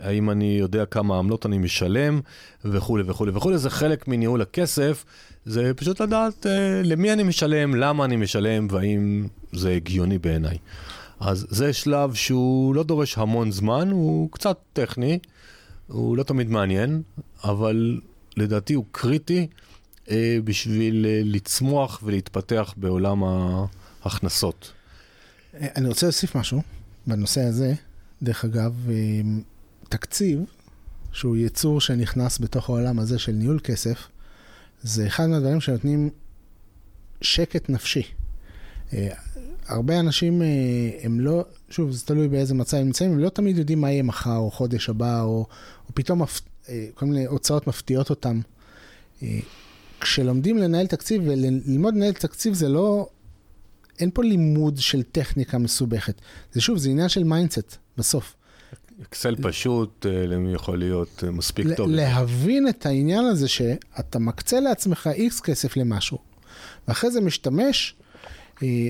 [0.00, 2.20] האם אני יודע כמה עמלות אני משלם,
[2.64, 3.58] וכולי וכולי וכולי.
[3.58, 5.04] זה חלק מניהול הכסף,
[5.44, 10.58] זה פשוט לדעת אה, למי אני משלם, למה אני משלם, והאם זה הגיוני בעיניי.
[11.20, 15.18] אז זה שלב שהוא לא דורש המון זמן, הוא קצת טכני.
[15.88, 17.02] הוא לא תמיד מעניין,
[17.44, 18.00] אבל
[18.36, 19.46] לדעתי הוא קריטי
[20.10, 24.72] אה, בשביל אה, לצמוח ולהתפתח בעולם ההכנסות.
[25.54, 26.62] אני רוצה להוסיף משהו
[27.06, 27.74] בנושא הזה.
[28.22, 28.94] דרך אגב, אה,
[29.88, 30.44] תקציב,
[31.12, 34.08] שהוא יצור שנכנס בתוך העולם הזה של ניהול כסף,
[34.82, 36.10] זה אחד מהדברים שנותנים
[37.20, 38.02] שקט נפשי.
[38.92, 39.08] אה,
[39.66, 40.42] הרבה אנשים
[41.02, 44.02] הם לא, שוב, זה תלוי באיזה מצב הם נמצאים, הם לא תמיד יודעים מה יהיה
[44.02, 45.46] מחר או חודש הבא, או,
[45.88, 46.40] או פתאום מפ...
[46.94, 48.40] כל מיני הוצאות מפתיעות אותם.
[50.00, 53.08] כשלומדים לנהל תקציב, וללמוד לנהל תקציב זה לא,
[53.98, 56.20] אין פה לימוד של טכניקה מסובכת.
[56.52, 58.34] זה שוב, זה עניין של mindset, בסוף.
[59.02, 61.90] אקסל פשוט, למי יכול להיות מספיק טוב.
[61.90, 66.18] להבין את העניין הזה שאתה מקצה לעצמך איקס כסף למשהו,
[66.88, 67.94] ואחרי זה משתמש,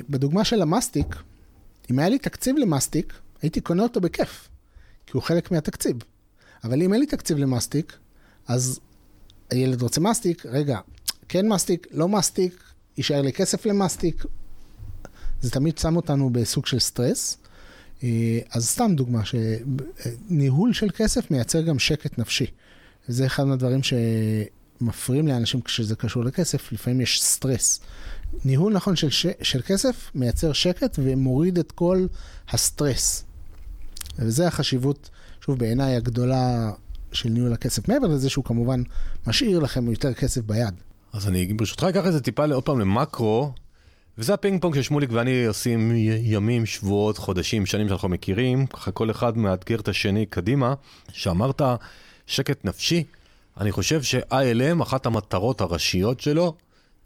[0.09, 1.07] בדוגמה של המאסטיק,
[1.91, 3.13] אם היה לי תקציב למאסטיק,
[3.43, 4.49] הייתי קונה אותו בכיף,
[5.07, 5.97] כי הוא חלק מהתקציב.
[6.65, 7.99] אבל אם אין לי תקציב למאסטיק,
[8.49, 8.81] אז
[9.51, 10.79] הילד רוצה מאסטיק, רגע,
[11.29, 12.63] כן מאסטיק, לא מאסטיק,
[12.97, 14.25] יישאר לי כסף למאסטיק.
[15.41, 17.39] זה תמיד שם אותנו בסוג של סטרס.
[18.51, 22.47] אז סתם דוגמה, שניהול של כסף מייצר גם שקט נפשי.
[23.09, 27.81] וזה אחד מהדברים שמפריעים לאנשים כשזה קשור לכסף, לפעמים יש סטרס.
[28.45, 29.27] ניהול נכון של, ש...
[29.43, 32.07] של כסף מייצר שקט ומוריד את כל
[32.51, 33.25] הסטרס.
[34.19, 35.11] וזה החשיבות,
[35.45, 36.73] שוב, בעיניי הגדולה
[37.13, 37.89] של ניהול הכסף.
[37.89, 38.83] מעבר לזה שהוא כמובן
[39.27, 40.75] משאיר לכם יותר כסף ביד.
[41.13, 43.53] אז אני ברשותך אקח את זה טיפה עוד פעם למקרו,
[44.19, 49.39] וזה הפינג פונג ששמוליק ואני עושים ימים, שבועות, חודשים, שנים שאנחנו מכירים, ככה כל אחד
[49.39, 50.75] מאתגר את השני קדימה.
[51.13, 51.63] שאמרת
[52.27, 53.05] שקט נפשי,
[53.61, 56.55] אני חושב ש-ILM, אחת המטרות הראשיות שלו,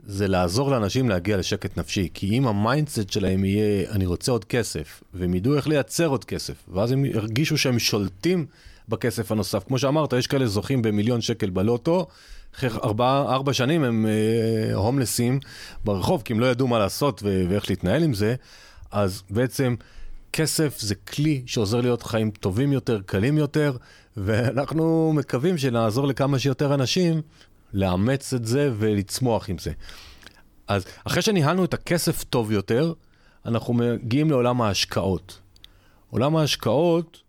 [0.06, 2.08] זה לעזור לאנשים להגיע לשקט נפשי.
[2.14, 6.24] כי אם ה mindset שלהם יהיה, אני רוצה עוד כסף, והם ידעו איך לייצר עוד
[6.24, 8.46] כסף, ואז הם ירגישו שהם שולטים
[8.88, 9.64] בכסף הנוסף.
[9.64, 12.06] כמו שאמרת, יש כאלה זוכים במיליון שקל בלוטו,
[12.54, 15.40] אחרי ארבע, ארבע שנים הם אה, הומלסים
[15.84, 18.34] ברחוב, כי הם לא ידעו מה לעשות ו- ואיך להתנהל עם זה.
[18.90, 19.74] אז בעצם
[20.32, 23.76] כסף זה כלי שעוזר להיות חיים טובים יותר, קלים יותר,
[24.16, 27.22] ואנחנו מקווים שנעזור לכמה שיותר אנשים
[27.72, 29.72] לאמץ את זה ולצמוח עם זה.
[30.68, 32.92] אז אחרי שניהלנו את הכסף טוב יותר,
[33.46, 35.38] אנחנו מגיעים לעולם ההשקעות.
[36.10, 37.20] עולם ההשקעות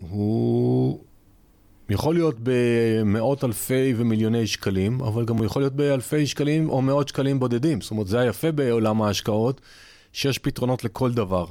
[0.00, 1.04] הוא
[1.90, 7.40] יכול להיות במאות אלפי ומיליוני שקלים, אבל גם יכול להיות באלפי שקלים או מאות שקלים
[7.40, 7.80] בודדים.
[7.80, 9.60] זאת אומרת, זה היפה בעולם ההשקעות,
[10.12, 11.46] שיש פתרונות לכל דבר.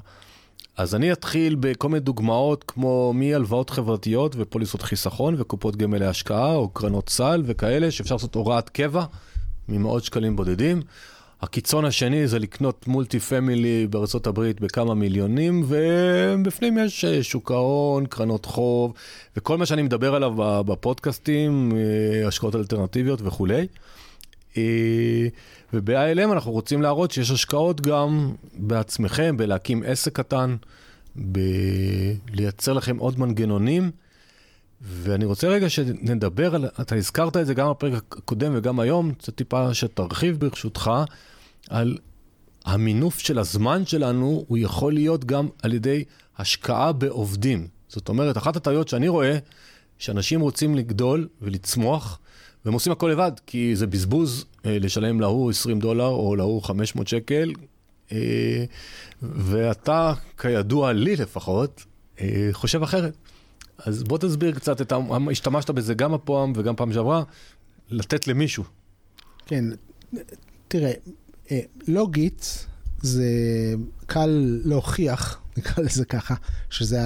[0.77, 6.69] אז אני אתחיל בכל מיני דוגמאות כמו מהלוואות חברתיות ופוליסות חיסכון וקופות גמל להשקעה או
[6.69, 9.05] קרנות סל וכאלה, שאפשר לעשות הוראת קבע
[9.69, 10.81] ממאות שקלים בודדים.
[11.41, 18.05] הקיצון השני זה לקנות מולטי פמילי בארצות הברית בכמה מיליונים, ובפנים יש אה, שוק ההון,
[18.05, 18.93] קרנות חוב,
[19.37, 23.67] וכל מה שאני מדבר עליו בפודקאסטים, אה, השקעות אלטרנטיביות וכולי.
[24.57, 25.27] אה,
[25.73, 30.55] וב-ILM אנחנו רוצים להראות שיש השקעות גם בעצמכם, בלהקים עסק קטן,
[31.15, 33.91] בלייצר לכם עוד מנגנונים.
[34.87, 39.35] ואני רוצה רגע שנדבר על, אתה הזכרת את זה גם בפרק הקודם וגם היום, קצת
[39.35, 40.91] טיפה שתרחיב ברשותך,
[41.69, 41.97] על
[42.65, 46.03] המינוף של הזמן שלנו, הוא יכול להיות גם על ידי
[46.37, 47.67] השקעה בעובדים.
[47.87, 49.37] זאת אומרת, אחת הטעויות שאני רואה,
[49.97, 52.19] שאנשים רוצים לגדול ולצמוח,
[52.65, 57.07] והם עושים הכל לבד, כי זה בזבוז אה, לשלם להוא 20 דולר או להוא 500
[57.07, 57.53] שקל,
[58.11, 58.65] אה,
[59.21, 61.85] ואתה, כידוע לי לפחות,
[62.21, 63.17] אה, חושב אחרת.
[63.77, 64.93] אז בוא תסביר קצת, את.
[65.31, 67.23] השתמשת בזה גם הפעם וגם פעם שעברה,
[67.89, 68.63] לתת למישהו.
[69.45, 69.65] כן,
[70.67, 70.91] תראה,
[71.51, 72.65] אה, לוגית
[73.01, 73.29] זה
[74.05, 76.35] קל להוכיח, נקרא לזה ככה,
[76.69, 76.99] שזה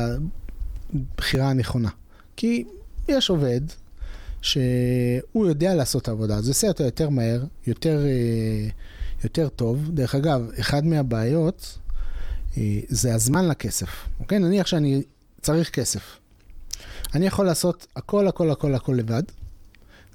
[0.93, 1.89] הבחירה הנכונה.
[2.35, 2.63] כי
[3.07, 3.61] יש עובד
[4.41, 8.69] שהוא יודע לעשות את העבודה, זה עושה אותו יותר מהר, יותר, אה,
[9.23, 9.89] יותר טוב.
[9.91, 11.77] דרך אגב, אחד מהבעיות
[12.57, 13.89] אה, זה הזמן לכסף.
[14.19, 14.39] אוקיי?
[14.39, 15.01] נניח שאני
[15.41, 16.19] צריך כסף.
[17.13, 19.23] אני יכול לעשות הכל, הכל, הכל, הכל לבד.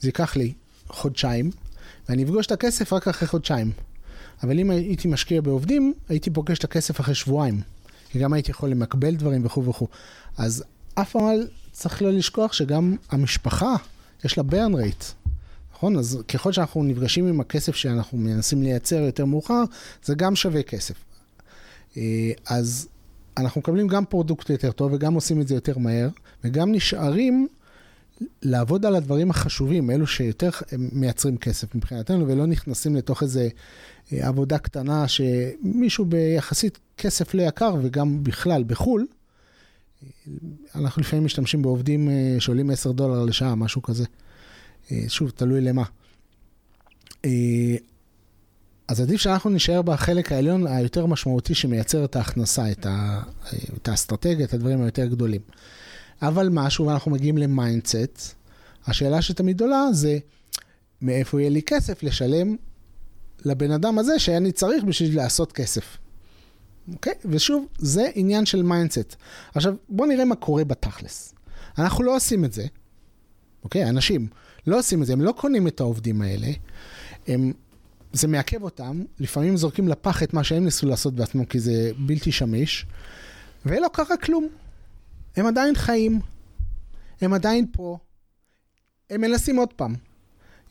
[0.01, 0.53] זה ייקח לי
[0.89, 1.51] חודשיים,
[2.09, 3.73] ואני אפגוש את הכסף רק אחרי חודשיים.
[4.43, 7.61] אבל אם הייתי משקיע בעובדים, הייתי פוגש את הכסף אחרי שבועיים.
[8.09, 9.89] כי גם הייתי יכול לקבל דברים וכו' וכו'.
[10.39, 11.25] אז אף פעם
[11.73, 13.75] צריך לא לשכוח שגם המשפחה,
[14.25, 15.05] יש לה burn rate.
[15.75, 15.97] נכון?
[15.97, 19.63] אז ככל שאנחנו נפגשים עם הכסף שאנחנו מנסים לייצר יותר מאוחר,
[20.05, 20.95] זה גם שווה כסף.
[21.97, 22.03] אה,
[22.47, 22.89] אז
[23.37, 26.09] אנחנו מקבלים גם product יותר טוב וגם עושים את זה יותר מהר,
[26.45, 27.49] וגם נשארים
[28.43, 33.49] לעבוד על הדברים החשובים, אלו שיותר מייצרים כסף מבחינתנו, ולא נכנסים לתוך איזה
[34.13, 39.07] אה, עבודה קטנה שמישהו ביחסית כסף לא יקר וגם בכלל בחו"ל.
[40.75, 44.05] אנחנו לפעמים משתמשים בעובדים אה, שעולים 10 דולר לשעה, משהו כזה.
[44.93, 45.85] אה, שוב, תלוי למה.
[48.89, 53.23] אז עדיף שאנחנו נשאר בחלק העליון היותר משמעותי שמייצר את ההכנסה, את, ה,
[53.77, 55.41] את האסטרטגיה, את הדברים היותר גדולים.
[56.23, 58.35] אבל משהו, ואנחנו מגיעים ל mindset,
[58.87, 60.19] השאלה שתמיד עולה זה,
[61.03, 62.57] מאיפה יהיה לי כסף לשלם
[63.45, 65.97] לבן אדם הזה שאני צריך בשביל לעשות כסף.
[66.93, 67.13] אוקיי?
[67.25, 69.17] ושוב, זה עניין של mindset.
[69.55, 71.35] עכשיו, בואו נראה מה קורה בתכלס.
[71.79, 72.67] אנחנו לא עושים את זה,
[73.65, 73.89] אוקיי?
[73.89, 74.27] אנשים
[74.67, 76.49] לא עושים את זה, הם לא קונים את העובדים האלה,
[77.27, 77.53] הם,
[78.13, 82.33] זה מעכב אותם, לפעמים זורקים לפח את מה שהם ניסו לעשות בעצמם כי זה בלתי
[82.33, 82.87] שמיש,
[83.67, 84.49] ולא קרה כלום.
[85.37, 86.21] הם עדיין חיים,
[87.21, 87.99] הם עדיין פה,
[89.11, 89.95] הם מנסים עוד פעם.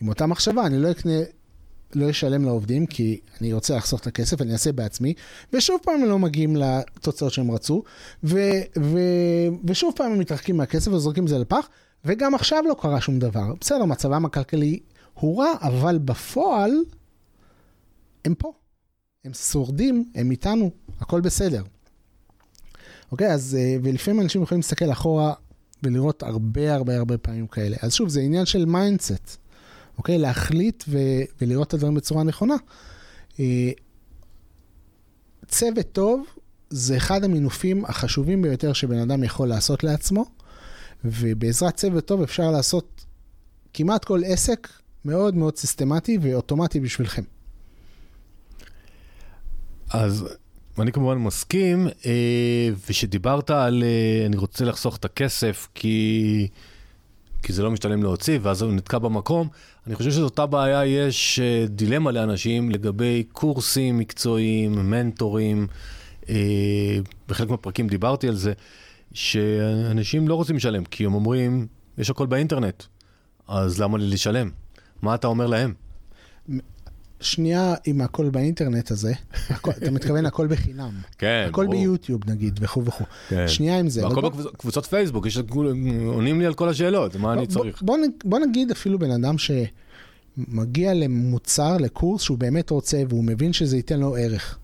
[0.01, 1.19] עם אותה מחשבה, אני לא אקנה,
[1.95, 5.13] לא אשלם לעובדים, כי אני רוצה לחסוך את הכסף, אני אעשה בעצמי,
[5.53, 7.83] ושוב פעם הם לא מגיעים לתוצאות שהם רצו,
[8.23, 8.39] ו,
[8.79, 8.99] ו,
[9.63, 11.69] ושוב פעם הם מתרחקים מהכסף וזורקים את זה לפח,
[12.05, 13.53] וגם עכשיו לא קרה שום דבר.
[13.61, 14.79] בסדר, מצבם הכלכלי
[15.13, 16.71] הוא רע, אבל בפועל
[18.25, 18.53] הם פה.
[19.25, 21.63] הם שורדים, הם איתנו, הכל בסדר.
[23.13, 25.33] אוקיי, אז, אה, ולפעמים אנשים יכולים להסתכל אחורה
[25.83, 27.77] ולראות הרבה הרבה הרבה פעמים כאלה.
[27.81, 29.37] אז שוב, זה עניין של mindset,
[29.97, 30.17] אוקיי?
[30.17, 30.97] להחליט ו,
[31.41, 32.55] ולראות את הדברים בצורה נכונה.
[33.39, 33.71] אה,
[35.47, 36.25] צוות טוב
[36.69, 40.25] זה אחד המינופים החשובים ביותר שבן אדם יכול לעשות לעצמו,
[41.05, 43.05] ובעזרת צוות טוב אפשר לעשות
[43.73, 44.67] כמעט כל עסק
[45.05, 47.23] מאוד מאוד סיסטמטי ואוטומטי בשבילכם.
[49.89, 50.25] אז
[50.79, 56.47] אני כמובן מסכים, אה, ושדיברת על אה, אני רוצה לחסוך את הכסף כי,
[57.43, 59.47] כי זה לא משתלם להוציא, ואז הוא נתקע במקום.
[59.87, 65.67] אני חושב שזאת אותה בעיה, יש אה, דילמה לאנשים לגבי קורסים מקצועיים, מנטורים.
[67.27, 68.53] בחלק מהפרקים דיברתי על זה,
[69.13, 71.67] שאנשים לא רוצים לשלם, כי הם אומרים,
[71.97, 72.83] יש הכל באינטרנט,
[73.47, 74.49] אז למה לי לשלם?
[75.01, 75.73] מה אתה אומר להם?
[77.23, 79.13] שנייה עם הכל באינטרנט הזה,
[79.49, 80.91] הכל, אתה מתכוון הכל בחינם.
[81.17, 81.77] כן, הכל ברור.
[81.77, 83.03] ביוטיוב נגיד, וכו' וכו'.
[83.29, 83.47] כן.
[83.47, 84.07] שנייה עם זה.
[84.07, 84.29] והכל בוא...
[84.29, 85.37] בקבוצות פייסבוק, יש,
[86.05, 87.81] עונים לי על כל השאלות, מה בוא, אני צריך?
[87.81, 93.53] בוא, בוא, בוא נגיד אפילו בן אדם שמגיע למוצר, לקורס שהוא באמת רוצה, והוא מבין
[93.53, 94.57] שזה ייתן לו ערך.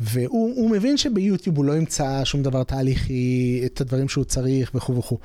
[0.00, 4.96] והוא הוא מבין שביוטיוב הוא לא ימצא שום דבר תהליכי, את הדברים שהוא צריך וכו'
[4.96, 5.18] וכו'.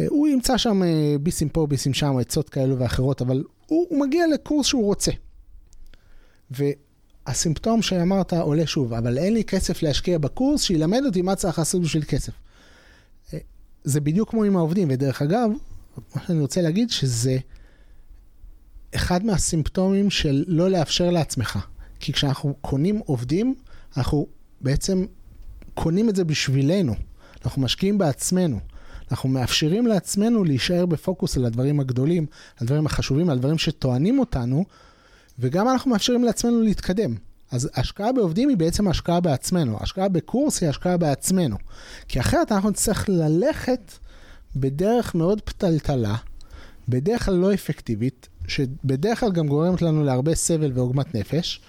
[0.00, 4.00] אה, הוא ימצא שם אה, ביסים פה, ביסים שם, עצות כאלו ואחרות, אבל הוא, הוא
[4.00, 5.12] מגיע לקורס שהוא רוצה.
[6.50, 11.82] והסימפטום שאמרת עולה שוב, אבל אין לי כסף להשקיע בקורס שילמד אותי מה צריך לעשות
[11.82, 12.32] בשביל כסף.
[13.84, 15.50] זה בדיוק כמו עם העובדים, ודרך אגב,
[16.14, 17.38] מה שאני רוצה להגיד שזה
[18.94, 21.58] אחד מהסימפטומים של לא לאפשר לעצמך.
[22.00, 23.54] כי כשאנחנו קונים עובדים,
[23.96, 24.26] אנחנו
[24.60, 25.06] בעצם
[25.74, 26.94] קונים את זה בשבילנו.
[27.44, 28.60] אנחנו משקיעים בעצמנו.
[29.10, 32.26] אנחנו מאפשרים לעצמנו להישאר בפוקוס על הדברים הגדולים,
[32.56, 34.64] על הדברים החשובים, על הדברים שטוענים אותנו,
[35.38, 37.14] וגם אנחנו מאפשרים לעצמנו להתקדם.
[37.50, 41.56] אז השקעה בעובדים היא בעצם השקעה בעצמנו, השקעה בקורס היא השקעה בעצמנו.
[42.08, 43.92] כי אחרת אנחנו נצטרך ללכת
[44.56, 46.16] בדרך מאוד פתלתלה,
[46.88, 51.60] בדרך כלל לא אפקטיבית, שבדרך כלל גם גורמת לנו להרבה סבל ועוגמת נפש,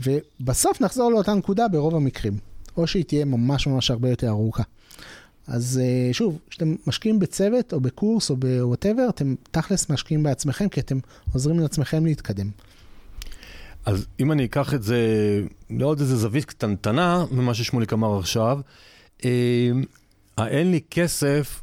[0.00, 2.38] ובסוף נחזור לאותה נקודה ברוב המקרים,
[2.76, 4.62] או שהיא תהיה ממש ממש הרבה יותר ארוכה.
[5.46, 10.80] אז אה, שוב, כשאתם משקיעים בצוות או בקורס או בוואטאבר, אתם תכלס משקיעים בעצמכם, כי
[10.80, 10.98] אתם
[11.32, 12.50] עוזרים לעצמכם להתקדם.
[13.86, 14.98] אז אם אני אקח את זה
[15.70, 18.60] לעוד איזה זווית קטנטנה ממה ששמוליק אמר עכשיו,
[19.24, 19.70] אה,
[20.36, 21.62] האין לי כסף,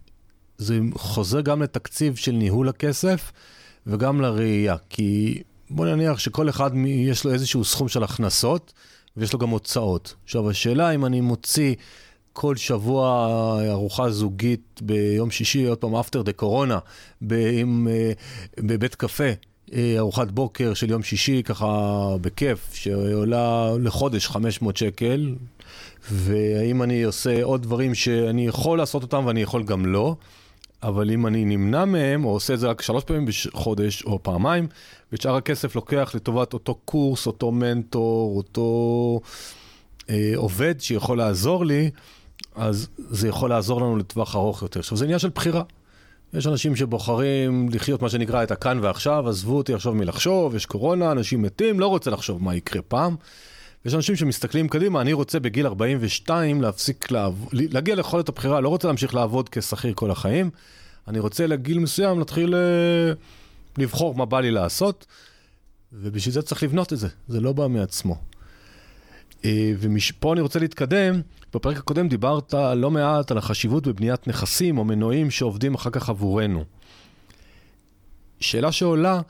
[0.58, 3.32] זה חוזר גם לתקציב של ניהול הכסף
[3.88, 4.76] וגם לראייה.
[4.90, 8.74] כי בוא נניח שכל אחד יש לו איזשהו סכום של הכנסות
[9.18, 10.14] ויש לו גם הוצאות.
[10.24, 11.76] עכשיו, השאלה אם אני מוציא
[12.34, 13.28] כל שבוע
[13.70, 16.80] ארוחה זוגית ביום שישי, עוד פעם, אפטר דה קורונה,
[18.58, 19.32] בבית קפה.
[19.74, 25.36] אה, ארוחת בוקר של יום שישי, ככה בכיף, שעולה לחודש 500 שקל,
[26.12, 30.16] והאם אני עושה עוד דברים שאני יכול לעשות אותם ואני יכול גם לא,
[30.84, 34.68] אבל אם אני נמנע מהם, או עושה את זה רק שלוש פעמים בחודש או פעמיים,
[35.12, 39.20] ואת שאר הכסף לוקח לטובת אותו קורס, אותו מנטור, אותו
[40.10, 41.90] אה, עובד שיכול לעזור לי,
[42.56, 44.80] אז זה יכול לעזור לנו לטווח ארוך יותר.
[44.80, 45.64] עכשיו, זה עניין של בחירה.
[46.34, 51.12] יש אנשים שבוחרים לחיות מה שנקרא את הכאן ועכשיו, עזבו אותי עכשיו מלחשוב, יש קורונה,
[51.12, 53.16] אנשים מתים, לא רוצה לחשוב מה יקרה פעם.
[53.86, 58.88] יש אנשים שמסתכלים קדימה, אני רוצה בגיל 42 להפסיק לעבוד, להגיע ליכולת הבחירה, לא רוצה
[58.88, 60.50] להמשיך לעבוד כשכיר כל החיים,
[61.08, 63.14] אני רוצה לגיל מסוים להתחיל אה,
[63.78, 65.06] לבחור מה בא לי לעשות,
[65.94, 68.18] ובשביל זה צריך לבנות את זה, זה לא בא מעצמו.
[69.46, 71.22] אה, ופה אני רוצה להתקדם,
[71.54, 76.64] בפרק הקודם דיברת לא מעט על החשיבות בבניית נכסים או מנועים שעובדים אחר כך עבורנו.
[78.40, 79.22] שאלה שעולה,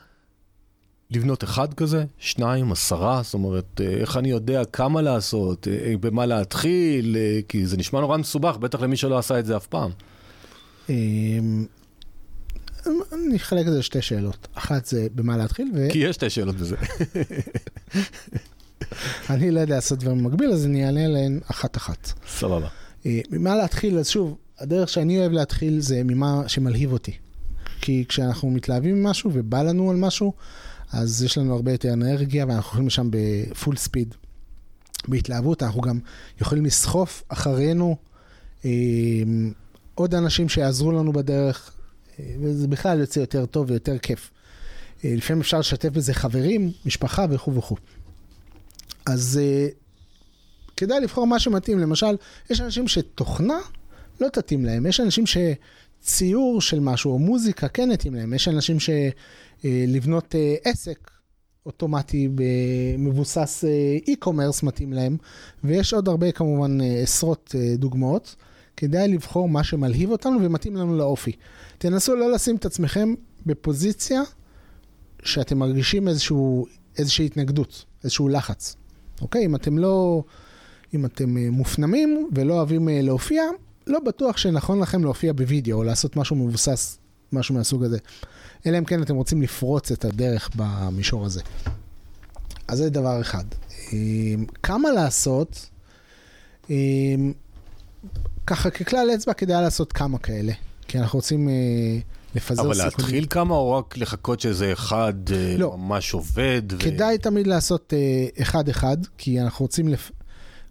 [1.10, 6.26] לבנות אחד כזה, שניים, עשרה, זאת אומרת, אה, איך אני יודע כמה לעשות, אה, במה
[6.26, 7.16] להתחיל,
[7.48, 9.90] כי זה נשמע נורא מסובך, בטח למי שלא עשה את זה אף פעם.
[10.88, 11.66] אמ,
[13.12, 14.48] אני אחלק את זה לשתי שאלות.
[14.54, 15.88] אחת זה במה להתחיל, ו...
[15.92, 16.76] כי יש שתי שאלות בזה.
[19.30, 22.12] אני לא יודע לעשות דברים במקביל, אז אני אענה עליהן אחת-אחת.
[22.28, 22.68] סבבה.
[23.06, 23.98] אה, ממה להתחיל?
[23.98, 27.12] אז שוב, הדרך שאני אוהב להתחיל זה ממה שמלהיב אותי.
[27.80, 30.32] כי כשאנחנו מתלהבים ממשהו ובא לנו על משהו,
[30.92, 34.14] אז יש לנו הרבה יותר אנרגיה ואנחנו הולכים לשם בפול ספיד.
[35.08, 35.98] בהתלהבות, אנחנו גם
[36.40, 37.96] יכולים לסחוף אחרינו
[38.64, 38.70] אה,
[39.94, 41.70] עוד אנשים שיעזרו לנו בדרך,
[42.18, 44.30] אה, וזה בכלל יוצא יותר טוב ויותר כיף.
[45.04, 47.76] אה, לפעמים אפשר לשתף בזה חברים, משפחה וכו' וכו'.
[49.08, 49.74] אז uh,
[50.76, 51.78] כדאי לבחור מה שמתאים.
[51.78, 52.16] למשל,
[52.50, 53.58] יש אנשים שתוכנה
[54.20, 58.76] לא תתאים להם, יש אנשים שציור של משהו או מוזיקה כן יתאים להם, יש אנשים
[58.80, 61.10] שלבנות אה, uh, uh, עסק
[61.66, 62.28] אוטומטי
[62.98, 63.64] מבוסס
[64.06, 65.16] e-commerce מתאים להם,
[65.64, 68.36] ויש עוד הרבה כמובן עשרות דוגמאות.
[68.76, 71.32] כדאי לבחור מה שמלהיב אותנו ומתאים לנו לאופי.
[71.78, 73.14] תנסו לא לשים את עצמכם
[73.46, 74.22] בפוזיציה
[75.22, 76.66] שאתם מרגישים איזשהו,
[76.98, 78.76] איזושהי התנגדות, איזשהו לחץ.
[79.22, 79.44] אוקיי?
[79.44, 80.22] אם אתם לא...
[80.94, 83.42] אם אתם אה, מופנמים ולא אוהבים אה, להופיע,
[83.86, 86.98] לא בטוח שנכון לכם להופיע בווידאו או לעשות משהו מבוסס,
[87.32, 87.98] משהו מהסוג הזה.
[88.66, 91.40] אלא אם כן אתם רוצים לפרוץ את הדרך במישור הזה.
[92.68, 93.44] אז זה דבר אחד.
[93.92, 95.70] אמ, כמה לעשות?
[96.70, 97.32] אמ,
[98.46, 100.52] ככה ככלל אצבע כדאי לעשות כמה כאלה.
[100.88, 101.48] כי אנחנו רוצים
[102.38, 102.80] לפזר סיכונים.
[102.80, 105.76] אבל להתחיל כמה או רק לחכות שאיזה אחד אה, לא.
[105.76, 106.62] ממש עובד?
[106.72, 106.78] ו...
[106.78, 107.92] כדאי תמיד לעשות
[108.40, 110.10] אחד-אחד, אה, כי אנחנו רוצים, לפ...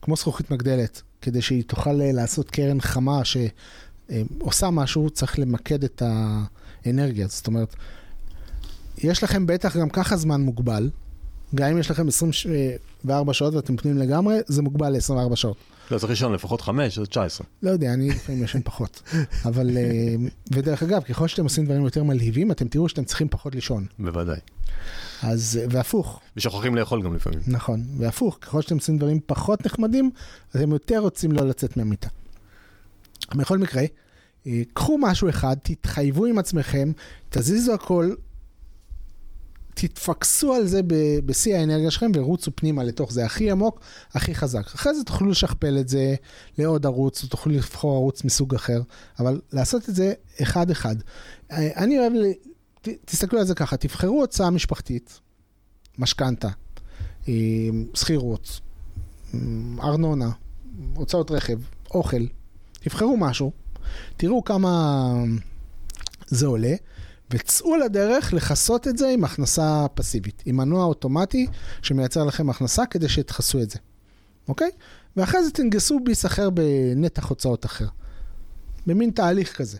[0.01, 6.01] כמו זכוכית מגדלת, כדי שהיא תוכל אה, לעשות קרן חמה שעושה משהו, צריך למקד את
[6.86, 7.28] האנרגיה.
[7.28, 7.76] זאת אומרת,
[8.97, 10.89] יש לכם בטח גם ככה זמן מוגבל,
[11.55, 15.57] גם אם יש לכם 24 שעות ואתם פנויים לגמרי, זה מוגבל ל-24 שעות.
[15.92, 17.48] לא, צריך לישון לפחות 5 עד 19.
[17.64, 19.02] לא יודע, אני לפעמים ישן פחות.
[19.50, 20.16] אבל, אה,
[20.52, 23.86] ודרך אגב, ככל שאתם עושים דברים יותר מלהיבים, אתם תראו שאתם צריכים פחות לישון.
[24.00, 24.40] בוודאי.
[25.24, 27.40] אז, והפוך, ושוכחים לאכול גם לפעמים.
[27.48, 30.12] נכון, והפוך, ככל שאתם עושים דברים פחות נחמדים,
[30.50, 32.08] אתם יותר רוצים לא לצאת מהמיטה.
[33.36, 33.84] בכל מקרה,
[34.48, 36.92] אה, קחו משהו אחד, תתחייבו עם עצמכם,
[37.30, 38.12] תזיזו הכל,
[39.80, 40.82] תתפקסו על זה
[41.25, 43.80] בשיא האנרגיה שלכם ורוצו פנימה לתוך זה הכי עמוק,
[44.13, 44.65] הכי חזק.
[44.65, 46.15] אחרי זה תוכלו לשכפל את זה
[46.57, 48.82] לעוד ערוץ, או תוכלו לבחור ערוץ מסוג אחר,
[49.19, 50.95] אבל לעשות את זה אחד-אחד.
[51.51, 55.19] אה, אני אוהב, ל- תסתכלו על זה ככה, תבחרו הוצאה משפחתית,
[55.97, 56.49] משכנתה,
[57.28, 57.34] אה,
[57.93, 58.59] שכירות,
[59.34, 59.39] אה,
[59.84, 60.30] ארנונה,
[60.95, 61.59] הוצאות רכב,
[61.93, 62.25] אוכל,
[62.80, 63.51] תבחרו משהו,
[64.17, 65.13] תראו כמה
[66.28, 66.75] זה עולה,
[67.30, 71.47] וצאו לדרך לכסות את זה עם הכנסה פסיבית, עם מנוע אוטומטי
[71.82, 73.80] שמייצר לכם הכנסה כדי שתכסו את זה,
[74.47, 74.69] אוקיי?
[75.17, 77.88] ואחרי זה תנגסו ביס אחר בנתח הוצאות אחר,
[78.88, 79.78] במין תהליך כזה.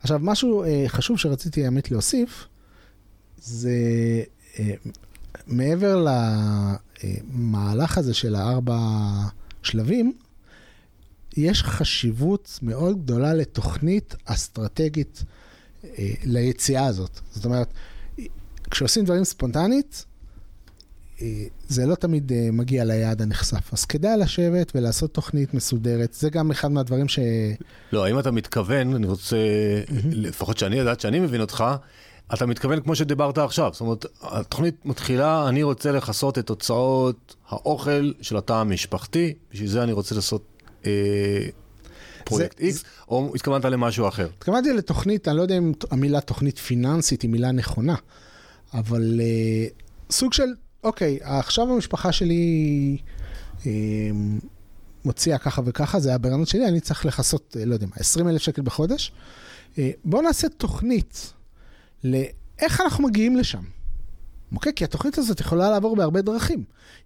[0.00, 2.46] עכשיו, משהו אה, חשוב שרציתי עמית להוסיף,
[3.38, 3.70] זה
[4.58, 4.74] אה,
[5.46, 6.06] מעבר
[7.34, 8.78] למהלך הזה של הארבע
[9.62, 10.12] שלבים,
[11.36, 15.39] יש חשיבות מאוד גדולה לתוכנית אסטרטגית אה,
[16.24, 17.20] ליציאה הזאת.
[17.30, 17.68] זאת אומרת,
[18.70, 20.04] כשעושים דברים ספונטנית,
[21.22, 23.72] אה, זה לא תמיד אה, מגיע ליעד הנחשף.
[23.72, 26.14] אז כדאי לשבת ולעשות תוכנית מסודרת.
[26.14, 27.18] זה גם אחד מהדברים ש...
[27.92, 29.36] לא, אם אתה מתכוון, אני רוצה,
[30.10, 31.64] לפחות שאני יודעת שאני מבין אותך,
[32.34, 33.70] אתה מתכוון כמו שדיברת עכשיו.
[33.72, 39.82] זאת אומרת, התוכנית מתחילה, אני רוצה לכסות את הוצאות האוכל של התא המשפחתי, בשביל זה
[39.82, 40.42] אני רוצה לעשות
[40.86, 40.90] אה,
[42.24, 44.28] פרויקט X, או התכוונת למשהו אחר.
[44.38, 47.94] התכוונתי לתוכנית, אני לא יודע אם המילה תוכנית פיננסית היא מילה נכונה,
[48.74, 50.48] אבל uh, סוג של,
[50.84, 52.96] אוקיי, עכשיו המשפחה שלי
[53.60, 53.64] uh,
[55.04, 58.42] מוציאה ככה וככה, זה הברנות שלי, אני צריך לכסות, uh, לא יודע מה, 20 אלף
[58.42, 59.12] שקל בחודש.
[60.04, 61.32] בואו נעשה תוכנית
[62.04, 63.62] לאיך אנחנו מגיעים לשם.
[64.54, 64.72] אוקיי?
[64.76, 66.58] כי התוכנית הזאת יכולה לעבור בהרבה דרכים.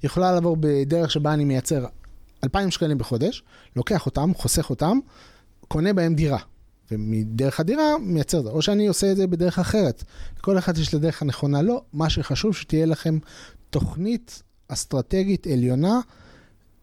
[0.03, 1.87] היא יכולה לעבור בדרך שבה אני מייצר
[2.45, 3.43] 2,000 שקלים בחודש,
[3.77, 4.99] לוקח אותם, חוסך אותם,
[5.69, 6.39] קונה בהם דירה.
[6.91, 8.51] ומדרך הדירה מייצר את זה.
[8.51, 10.05] או שאני עושה את זה בדרך אחרת.
[10.39, 11.63] לכל אחד יש את הדרך הנכונה.
[11.63, 13.19] לא, מה שחשוב שתהיה לכם
[13.71, 16.01] תוכנית אסטרטגית עליונה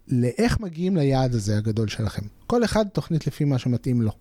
[0.07, 2.21] לאיך מגיעים ליעד הזה הגדול שלכם.
[2.47, 4.11] כל אחד תוכנית לפי מה שמתאים לו.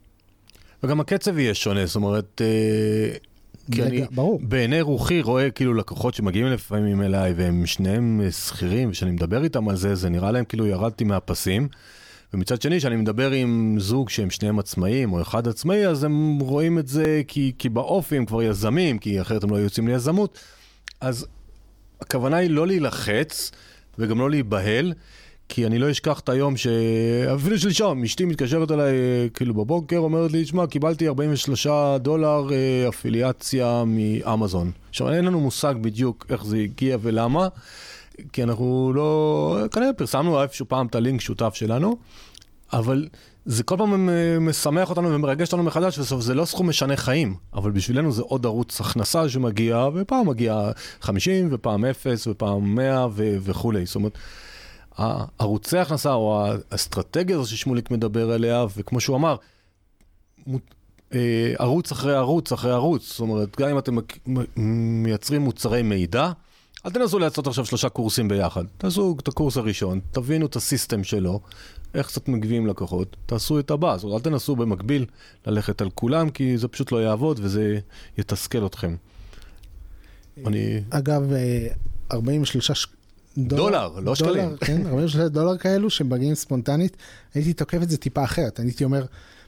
[0.83, 3.17] וגם הקצב יהיה שונה, זאת אומרת, אה,
[3.73, 4.41] כי אני ברור.
[4.43, 9.77] בעיני רוחי רואה כאילו לקוחות שמגיעים לפעמים אליי והם שניהם שכירים, וכשאני מדבר איתם על
[9.77, 11.69] זה, זה נראה להם כאילו ירדתי מהפסים.
[12.35, 16.79] ומצד שני, כשאני מדבר עם זוג שהם שניהם עצמאים, או אחד עצמאי, אז הם רואים
[16.79, 20.39] את זה כי, כי באופי הם כבר יזמים, כי אחרת הם לא יוצאים ליזמות.
[21.01, 21.27] אז
[22.01, 23.51] הכוונה היא לא להילחץ,
[23.99, 24.93] וגם לא להיבהל,
[25.53, 26.67] כי אני לא אשכח את היום ש...
[27.35, 28.95] אפילו שלשום, אשתי מתקשרת אליי
[29.35, 31.67] כאילו בבוקר, אומרת לי, שמע, קיבלתי 43
[32.01, 34.71] דולר אה, אפיליאציה מאמזון.
[34.89, 37.49] עכשיו, אין לנו מושג בדיוק איך זה הגיע ולמה,
[38.33, 39.59] כי אנחנו לא...
[39.73, 41.97] כנראה פרסמנו איפשהו פעם את הלינק שותף שלנו,
[42.73, 43.09] אבל
[43.47, 47.35] זה כל פעם אה, משמח אותנו ומרגש אותנו מחדש, בסוף זה לא סכום משנה חיים,
[47.55, 50.71] אבל בשבילנו זה עוד ערוץ הכנסה שמגיע, ופעם מגיע
[51.01, 53.87] 50, ופעם 0, ופעם 100 ו- וכולי.
[53.87, 54.19] זאת אומרת,
[55.39, 59.37] ערוצי הכנסה, או האסטרטגיה הזו ששמוליק מדבר עליה, וכמו שהוא אמר,
[61.15, 63.97] אה, ערוץ אחרי ערוץ אחרי ערוץ, זאת אומרת, גם אם אתם
[65.03, 66.33] מייצרים מוצרי מידע,
[66.87, 68.65] אל תנסו לעשות עכשיו שלושה קורסים ביחד.
[68.79, 71.41] תעשו את הקורס הראשון, תבינו את הסיסטם שלו,
[71.95, 73.97] איך קצת מגביהים לקוחות, תעשו את הבא.
[73.97, 75.07] זאת אומרת, אל תנסו במקביל
[75.47, 77.79] ללכת על כולם, כי זה פשוט לא יעבוד וזה
[78.19, 78.97] יתסכל אתכם.
[80.47, 80.81] אני...
[80.91, 81.67] אגב, אה,
[82.13, 82.87] 43
[83.45, 84.45] ש- דולר, לא שקלים.
[84.45, 86.97] דולר, כן, 43 דולר כאלו שמגיעים ספונטנית,
[87.35, 88.59] הייתי תוקף את זה טיפה אחרת.
[88.59, 89.05] הייתי אומר,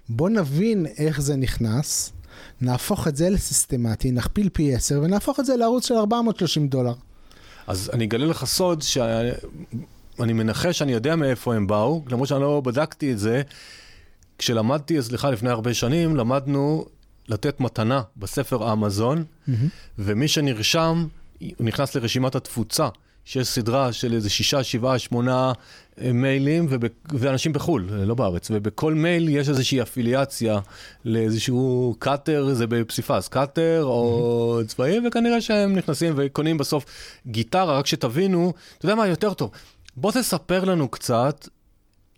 [0.08, 2.12] בוא נבין איך זה נכנס,
[2.60, 6.94] נהפוך את זה לסיסטמטי, נכפיל פי 10 ונהפוך את זה לערוץ של 430 דולר.
[7.66, 12.62] אז אני אגלה לך סוד שאני מנחש שאני יודע מאיפה הם באו, למרות שאני לא
[12.64, 13.42] בדקתי את זה.
[14.38, 16.84] כשלמדתי, סליחה, לפני הרבה שנים, למדנו
[17.28, 19.24] לתת מתנה בספר אמזון,
[19.98, 21.06] ומי שנרשם,
[21.40, 22.88] הוא נכנס לרשימת התפוצה,
[23.24, 25.52] שיש סדרה של איזה שישה, שבעה, שמונה
[26.00, 30.60] אה, מיילים, וב, ואנשים בחו"ל, אה, לא בארץ, ובכל מייל יש איזושהי אפיליאציה
[31.04, 36.84] לאיזשהו cutter, זה בפסיפס, cutter או צבעים, וכנראה שהם נכנסים וקונים בסוף
[37.26, 39.50] גיטרה, רק שתבינו, אתה יודע מה, יותר טוב,
[39.96, 41.48] בוא תספר לנו קצת,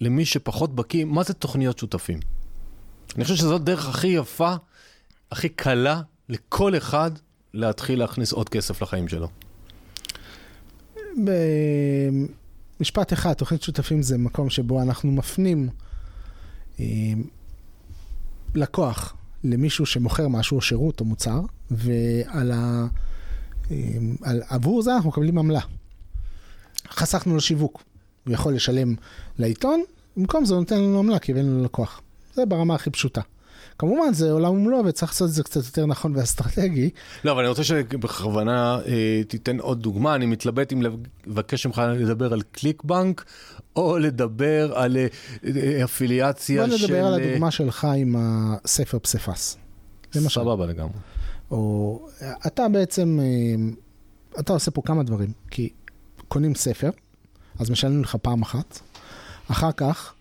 [0.01, 2.21] למי שפחות בקיא, מה זה תוכניות שותפים.
[3.17, 4.55] אני חושב שזאת דרך הכי יפה,
[5.33, 7.11] הכי קלה, לכל אחד
[7.55, 9.29] להתחיל להכניס עוד כסף לחיים שלו.
[12.79, 15.69] במשפט אחד, תוכנית שותפים זה מקום שבו אנחנו מפנים
[16.81, 16.85] אה,
[18.55, 21.41] לקוח למישהו שמוכר משהו שירות או מוצר,
[21.71, 22.87] ועל אה,
[24.23, 25.61] על, עבור זה אנחנו מקבלים עמלה.
[26.91, 27.83] חסכנו לו שיווק.
[28.27, 28.95] הוא יכול לשלם
[29.39, 29.83] לעיתון,
[30.17, 32.01] במקום זה הוא נותן לנו עמלה כי הבאנו לו לקוח.
[32.35, 33.21] זה ברמה הכי פשוטה.
[33.79, 36.91] כמובן, זה עולם ומלואו וצריך לעשות את זה קצת יותר נכון ואסטרטגי.
[37.25, 40.15] לא, אבל אני רוצה שבכוונה אה, תיתן עוד דוגמה.
[40.15, 40.83] אני מתלבט אם
[41.27, 43.25] לבקש ממך לדבר על קליק בנק,
[43.77, 46.85] או לדבר על אה, אפיליאציה בוא של...
[46.85, 49.59] נדבר על אה, הדוגמה שלך עם הספר פסיפס.
[50.13, 50.99] סבבה לגמרי.
[51.51, 52.01] או
[52.47, 53.73] אתה בעצם, אה,
[54.41, 55.69] אתה עושה פה כמה דברים, כי
[56.29, 56.91] קונים ספר,
[57.59, 58.81] אז משלמים לך פעם אחת,
[59.51, 60.15] אחר כך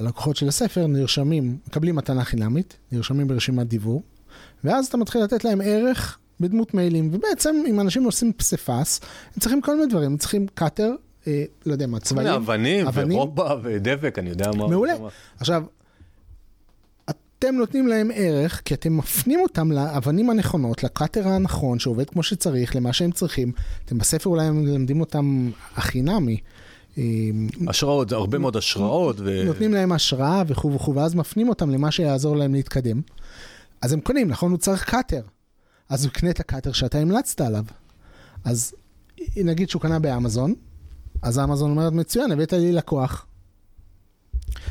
[0.00, 4.02] הלקוחות של הספר נרשמים, מקבלים מתנה חינמית, נרשמים ברשימת דיוור,
[4.64, 9.00] ואז אתה מתחיל לתת להם ערך בדמות מיילים, ובעצם אם אנשים עושים פסיפס,
[9.34, 10.92] הם צריכים כל מיני דברים, הם צריכים קאטר,
[11.26, 13.18] אה, לא יודע מה, צבעים, אבנים, אבנים.
[13.18, 14.66] ורובע ודבק, אני יודע מה.
[14.68, 14.98] מעולה.
[14.98, 15.08] מה-
[15.40, 15.64] עכשיו,
[17.10, 22.76] אתם נותנים להם ערך, כי אתם מפנים אותם לאבנים הנכונות, לקאטר הנכון, שעובד כמו שצריך,
[22.76, 23.52] למה שהם צריכים.
[23.84, 26.36] אתם בספר אולי מלמדים אותם החינמי.
[26.98, 27.04] אה,
[27.68, 29.16] השראות, זה הרבה מאוד השראות.
[29.18, 29.42] ו...
[29.46, 33.00] נותנים להם השראה וכו' וכו', ואז מפנים אותם למה שיעזור להם להתקדם.
[33.80, 34.50] אז הם קונים, נכון?
[34.50, 35.22] הוא צריך קאטר.
[35.88, 37.64] אז הוא יקנה את הקאטר שאתה המלצת עליו.
[38.44, 38.74] אז
[39.36, 40.54] נגיד שהוא קנה באמזון,
[41.22, 43.26] אז אמזון אומרת, מצוין, הבאת לי לקוח.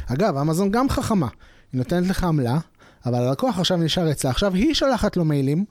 [0.07, 1.27] אגב, אמזון גם חכמה.
[1.71, 2.59] היא נותנת לך עמלה,
[3.05, 4.31] אבל הלקוח עכשיו נשאר אצלה.
[4.31, 5.65] עכשיו היא שולחת לו מיילים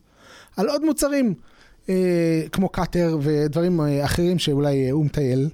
[0.57, 1.35] על עוד מוצרים,
[1.89, 5.49] אה, כמו קאטר ודברים אה, אחרים שאולי אה, הוא מטייל.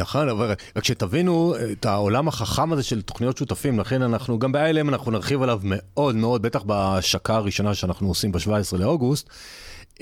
[0.00, 4.88] נכון, אבל רק שתבינו את העולם החכם הזה של תוכניות שותפים, לכן אנחנו, גם ב-ILM
[4.88, 9.28] אנחנו נרחיב עליו מאוד מאוד, בטח בהשקה הראשונה שאנחנו עושים ב-17 לאוגוסט,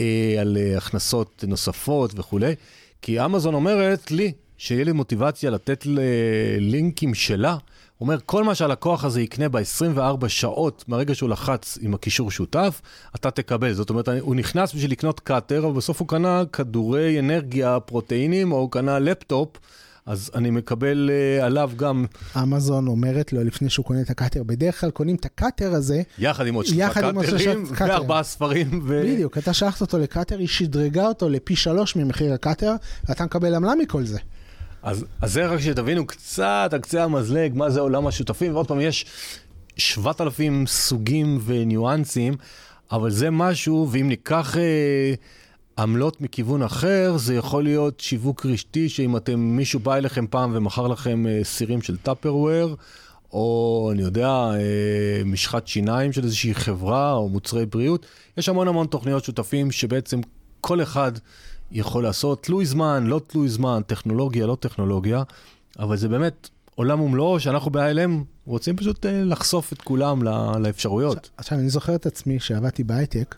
[0.01, 2.55] אה, על אה, הכנסות נוספות וכולי,
[3.03, 6.01] כי אמזון אומרת לי, שיהיה לי מוטיבציה לתת ל-
[6.59, 7.57] לינקים שלה,
[7.99, 12.81] הוא אומר, כל מה שהלקוח הזה יקנה ב-24 שעות מהרגע שהוא לחץ עם הקישור שותף,
[13.17, 13.73] אתה תקבל.
[13.73, 18.57] זאת אומרת, הוא נכנס בשביל לקנות cutter, אבל בסוף הוא קנה כדורי אנרגיה, פרוטאינים, או
[18.59, 19.49] הוא קנה לפטופ,
[20.09, 22.05] אז אני מקבל אה, עליו גם,
[22.43, 25.73] אמזון אומרת לו לפני שהוא קונה את ה cutter, בדרך כלל קונים את ה cutter
[25.73, 26.67] הזה, יחד עם עוד
[27.27, 27.91] שלושה קאטרים.
[27.91, 28.81] וארבעה ספרים.
[28.87, 29.03] ו...
[29.05, 32.75] בדיוק, אתה שלחת אותו לקאטר, היא שדרגה אותו לפי שלוש ממחיר הקאטר,
[33.09, 34.19] ואתה מקבל עמלה מכל זה.
[34.83, 38.81] אז, אז זה רק שתבינו קצת על קצה המזלג, מה זה עולם השותפים, ועוד פעם,
[38.81, 39.07] יש
[39.77, 42.35] 7,000 סוגים וניואנסים,
[42.93, 45.15] אבל זה משהו, ואם ניקח אה,
[45.79, 50.87] עמלות מכיוון אחר, זה יכול להיות שיווק רשתי, שאם אתם, מישהו בא אליכם פעם ומכר
[50.87, 52.76] לכם אה, סירים של טאפרוויר,
[53.33, 58.07] או אני יודע, אה, משחת שיניים של איזושהי חברה, או מוצרי בריאות,
[58.37, 60.20] יש המון המון תוכניות שותפים שבעצם
[60.61, 61.12] כל אחד
[61.72, 65.22] יכול לעשות, תלוי זמן, לא תלוי זמן, טכנולוגיה, לא טכנולוגיה,
[65.79, 68.11] אבל זה באמת עולם ומלואו שאנחנו ב-ILM
[68.47, 70.22] רוצים פשוט אה, לחשוף את כולם
[70.61, 71.31] לאפשרויות.
[71.37, 73.35] עכשיו, אני זוכר את עצמי שעבדתי בהייטק,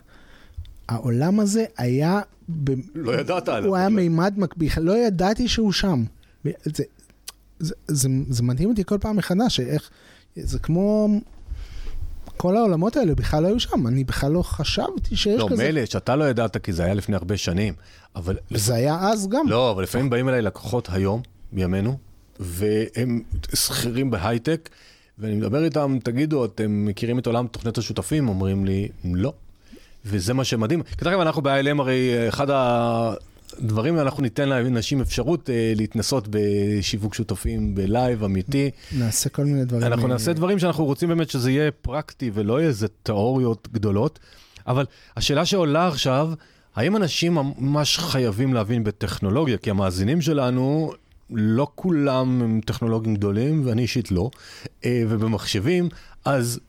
[0.91, 2.21] העולם הזה היה...
[2.63, 2.71] ב...
[2.95, 3.69] לא ידעת עליו.
[3.69, 3.89] הוא היה.
[3.89, 6.03] מימד מקביל, לא ידעתי שהוא שם.
[6.43, 6.83] זה, זה,
[7.59, 9.89] זה, זה, זה מדהים אותי כל פעם מחדש, איך...
[10.35, 11.09] זה כמו...
[12.37, 15.63] כל העולמות האלה בכלל לא היו שם, אני בכלל לא חשבתי שיש לא, כזה.
[15.63, 17.73] מילא שאתה לא ידעת כי זה היה לפני הרבה שנים,
[18.15, 18.37] אבל...
[18.51, 19.47] וזה היה אז גם.
[19.47, 21.21] לא, אבל לפעמים באים אליי לקוחות היום,
[21.51, 21.97] בימינו,
[22.39, 23.21] והם
[23.55, 24.69] שכירים בהייטק,
[25.19, 28.29] ואני מדבר איתם, תגידו, אתם מכירים את עולם תוכניות השותפים?
[28.29, 29.33] אומרים לי, לא.
[30.05, 30.83] וזה מה שמדהים.
[30.83, 36.27] כי דרך אגב, אנחנו ב-ILM הרי, אה, אחד הדברים, אנחנו ניתן לאנשים אפשרות אה, להתנסות
[36.29, 38.69] בשיווק שותפים בלייב אמיתי.
[38.97, 39.83] נעשה כל מיני דברים.
[39.83, 44.19] אנחנו אה, נעשה דברים שאנחנו רוצים באמת שזה יהיה פרקטי ולא יהיה איזה תיאוריות גדולות.
[44.67, 44.85] אבל
[45.17, 46.33] השאלה שעולה עכשיו,
[46.75, 49.57] האם אנשים ממש חייבים להבין בטכנולוגיה?
[49.57, 50.93] כי המאזינים שלנו,
[51.29, 54.29] לא כולם הם טכנולוגים גדולים, ואני אישית לא,
[54.85, 55.89] אה, ובמחשבים,
[56.25, 56.59] אז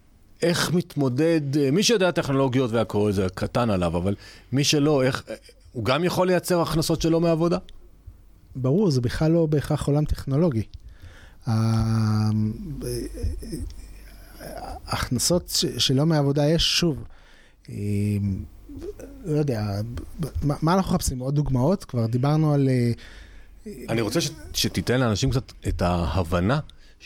[0.42, 4.14] איך מתמודד, אה, מי שיודע טכנולוגיות והכל, זה קטן עליו, אבל
[4.52, 5.34] מי שלא, איך, אה,
[5.72, 7.58] הוא גם יכול לייצר הכנסות שלו מעבודה?
[8.56, 10.62] ברור, זה בכלל לא בהכרח עולם טכנולוגי.
[11.46, 12.30] ה-
[14.86, 17.04] ההכנסות ש- שלא מעבודה יש, שוב,
[17.70, 17.74] אה,
[19.24, 19.66] לא יודע,
[20.42, 21.18] מה אנחנו מחפשים?
[21.18, 21.84] עוד דוגמאות?
[21.84, 22.68] כבר דיברנו על...
[22.68, 22.92] אה,
[23.88, 26.60] אני רוצה ש, שתיתן לאנשים קצת את ההבנה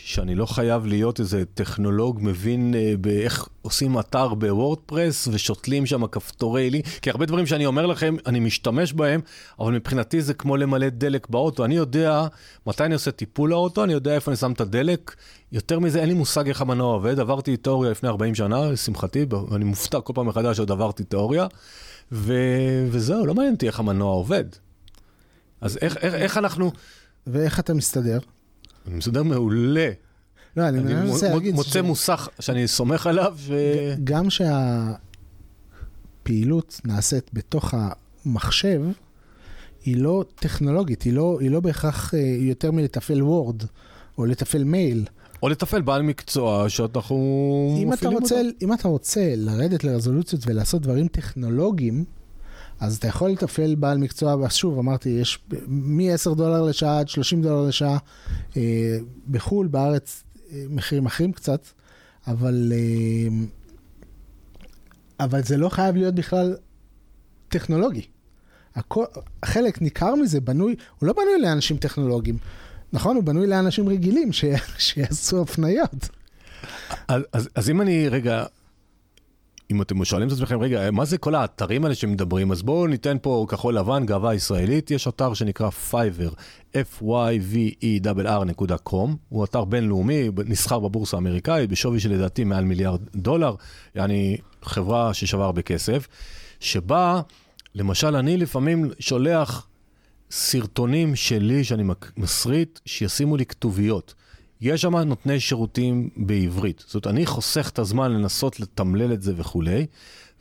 [0.05, 6.69] שאני לא חייב להיות איזה טכנולוג מבין אה, באיך עושים אתר בוורדפרס ושותלים שם כפתורי
[6.69, 9.21] לי, כי הרבה דברים שאני אומר לכם, אני משתמש בהם,
[9.59, 11.65] אבל מבחינתי זה כמו למלא דלק באוטו.
[11.65, 12.27] אני יודע
[12.67, 15.15] מתי אני עושה טיפול לאוטו, אני יודע איפה אני שם את הדלק.
[15.51, 17.19] יותר מזה, אין לי מושג איך המנוע עובד.
[17.19, 21.47] עברתי תיאוריה לפני 40 שנה, לשמחתי, ואני מופתע כל פעם מחדש שעוד עברתי תיאוריה,
[22.11, 22.33] ו...
[22.91, 24.45] וזהו, לא מעניין אותי איך המנוע עובד.
[25.61, 26.71] אז איך, איך, איך אנחנו...
[27.27, 28.19] ואיך אתה מסתדר?
[28.87, 29.89] אני מסודר מעולה.
[30.57, 31.55] לא, אני אני מנסה מ- להגיד...
[31.55, 33.51] מוצא ש- מוסך שאני סומך עליו, ש...
[34.03, 34.27] גם
[36.23, 37.73] שהפעילות נעשית בתוך
[38.25, 38.81] מחשב
[39.85, 43.63] היא לא טכנולוגית, היא לא, היא לא בהכרח אה, יותר מלתפעל וורד
[44.17, 45.05] או לתפעל מייל.
[45.43, 47.15] או לתפעל בעל מקצוע שאנחנו
[47.87, 48.35] מפעילים אותו.
[48.61, 52.05] אם אתה רוצה לרדת לרזולוציות ולעשות דברים טכנולוגיים,
[52.79, 57.67] אז אתה יכול לתפעל בעל מקצוע, ושוב, אמרתי, יש מ-10 דולר לשעה עד 30 דולר
[57.67, 57.97] לשעה
[58.57, 58.97] אה,
[59.31, 61.67] בחו"ל, בארץ אה, מחירים אחרים קצת,
[62.27, 63.45] אבל, אה,
[65.19, 66.55] אבל זה לא חייב להיות בכלל
[67.49, 68.05] טכנולוגי.
[68.75, 69.05] הכל,
[69.45, 72.37] חלק ניכר מזה בנוי, הוא לא בנוי לאנשים טכנולוגיים.
[72.93, 74.45] נכון, הוא בנוי לאנשים רגילים ש,
[74.77, 76.09] שיעשו הפניות.
[77.07, 78.45] אז, אז, אז אם אני רגע,
[79.71, 82.51] אם אתם שואלים את עצמכם, רגע, מה זה כל האתרים האלה שמדברים?
[82.51, 84.91] אז בואו ניתן פה כחול לבן, גאווה ישראלית.
[84.91, 86.33] יש אתר שנקרא Fiverr,
[86.73, 87.89] f-y-v-e-r.com,
[89.29, 93.55] הוא אתר בינלאומי, נסחר בבורסה האמריקאית, בשווי של לדעתי מעל מיליארד דולר,
[93.95, 96.07] יעני חברה ששווה הרבה כסף,
[96.59, 97.21] שבה,
[97.75, 99.67] למשל, אני לפעמים שולח
[100.31, 101.83] סרטונים שלי שאני
[102.17, 104.13] מסריט, שישימו לי כתוביות.
[104.61, 106.83] יש שם נותני שירותים בעברית.
[106.87, 109.85] זאת אומרת, אני חוסך את הזמן לנסות לתמלל את זה וכולי,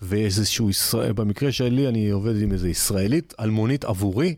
[0.03, 4.35] ואיזשהו ישראל, במקרה שלי אני עובד עם איזו ישראלית, אלמונית עבורי,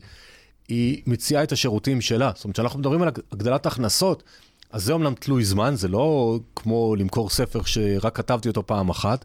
[0.69, 2.33] היא מציעה את השירותים שלה.
[2.35, 4.23] זאת אומרת, כשאנחנו מדברים על הגדלת הכנסות,
[4.71, 9.25] אז זה אומנם תלוי זמן, זה לא כמו למכור ספר שרק כתבתי אותו פעם אחת,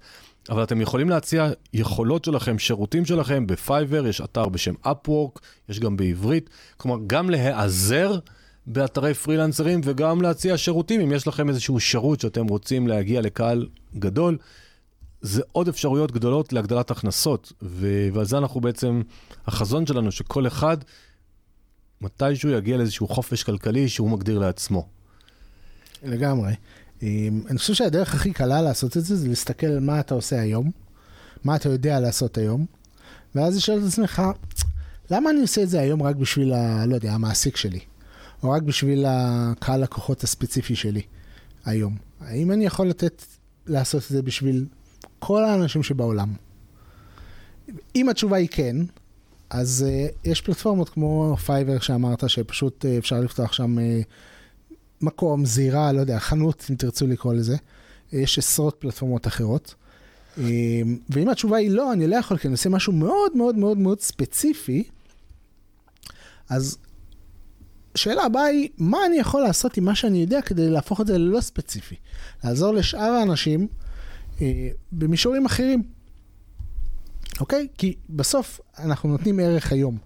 [0.49, 5.39] אבל אתם יכולים להציע יכולות שלכם, שירותים שלכם בפייבר, יש אתר בשם Upwork,
[5.69, 8.19] יש גם בעברית, כלומר, גם להיעזר
[8.67, 14.37] באתרי פרילנסרים וגם להציע שירותים, אם יש לכם איזשהו שירות שאתם רוצים להגיע לקהל גדול,
[15.21, 19.01] זה עוד אפשרויות גדולות להגדלת הכנסות, ו- ועל זה אנחנו בעצם,
[19.47, 20.77] החזון שלנו שכל אחד,
[22.01, 24.87] מתישהו יגיע לאיזשהו חופש כלכלי שהוא מגדיר לעצמו.
[26.03, 26.53] לגמרי.
[27.01, 30.41] אמ, אני חושב שהדרך הכי קלה לעשות את זה, זה להסתכל על מה אתה עושה
[30.41, 30.71] היום,
[31.43, 32.65] מה אתה יודע לעשות היום,
[33.35, 34.21] ואז לשאול את עצמך,
[35.11, 37.79] למה אני עושה את זה היום רק בשביל, ה, לא יודע, המעסיק שלי,
[38.43, 41.01] או רק בשביל הקהל לקוחות הספציפי שלי
[41.65, 41.97] היום?
[42.19, 43.23] האם אני יכול לתת,
[43.67, 44.65] לעשות את זה בשביל
[45.19, 46.33] כל האנשים שבעולם?
[47.95, 48.75] אם התשובה היא כן,
[49.49, 53.77] אז אה, יש פלטפורמות כמו Fiverr שאמרת, שפשוט אה, אפשר לפתוח שם...
[53.77, 53.81] אה,
[55.03, 57.55] מקום, זירה, לא יודע, חנות, אם תרצו לקרוא לזה.
[58.13, 59.75] יש עשרות פלטפורמות אחרות.
[61.09, 63.99] ואם התשובה היא לא, אני לא יכול, כי אני עושה משהו מאוד מאוד מאוד מאוד
[63.99, 64.83] ספציפי,
[66.49, 66.77] אז
[67.95, 71.17] השאלה הבאה היא, מה אני יכול לעשות עם מה שאני יודע כדי להפוך את זה
[71.17, 71.95] ללא ספציפי?
[72.43, 73.67] לעזור לשאר האנשים
[74.41, 75.83] אה, במישורים אחרים.
[77.39, 77.67] אוקיי?
[77.77, 79.97] כי בסוף אנחנו נותנים ערך היום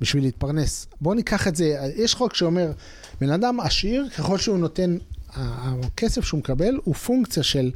[0.00, 0.86] בשביל להתפרנס.
[1.00, 2.72] בואו ניקח את זה, יש חוק שאומר,
[3.20, 4.96] בן אדם עשיר, ככל שהוא נותן,
[5.30, 7.70] הכסף שהוא מקבל הוא פונקציה של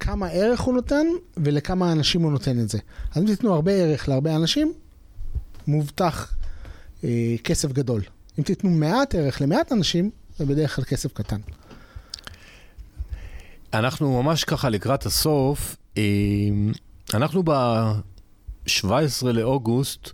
[0.00, 1.06] כמה ערך הוא נותן
[1.36, 2.78] ולכמה אנשים הוא נותן את זה.
[3.14, 4.72] אז אם תיתנו הרבה ערך להרבה אנשים,
[5.66, 6.34] מובטח
[7.04, 8.02] אה, כסף גדול.
[8.38, 11.40] אם תיתנו מעט ערך למעט אנשים, זה בדרך כלל כסף קטן.
[13.74, 16.02] אנחנו ממש ככה לקראת הסוף, אה,
[17.14, 20.10] אנחנו ב-17 לאוגוסט,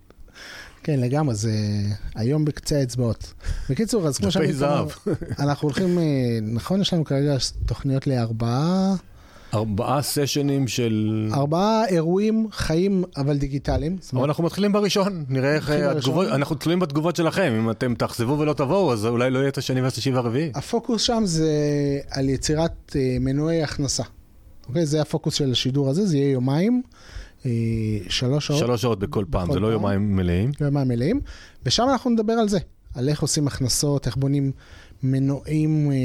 [0.85, 1.51] כן, לגמרי, זה
[2.15, 3.33] היום בקצה האצבעות.
[3.69, 4.87] בקיצור, אז כמו דפי שאני זהב.
[5.39, 6.03] אנחנו הולכים, אה,
[6.41, 8.95] נכון, יש לנו כרגע תוכניות לארבעה,
[9.53, 11.29] ארבעה סשנים של...
[11.33, 13.91] ארבעה אירועים חיים, אבל דיגיטליים.
[13.91, 15.91] אבל אומרת, אנחנו מתחילים בראשון, נראה איך אה.
[15.91, 19.57] התגובות, אנחנו תלויים בתגובות שלכם, אם אתם תאכזבו ולא תבואו, אז אולי לא יהיה את
[19.57, 20.51] השני והשלישי והרביעי.
[20.55, 21.49] הפוקוס שם זה
[22.11, 24.03] על יצירת אה, מנועי הכנסה.
[24.67, 24.85] אוקיי?
[24.85, 26.81] זה הפוקוס של השידור הזה, זה יהיה יומיים,
[28.09, 28.59] שלוש שעות.
[28.59, 29.67] שלוש שעות בכל פעם, בכל זה לא.
[29.67, 30.51] יומיים מלאים.
[30.61, 31.21] יומיים מלאים,
[31.65, 32.59] ושם אנחנו נדבר על זה,
[32.93, 34.51] על איך עושים הכנסות, איך בונים
[35.03, 35.95] מנועים אה,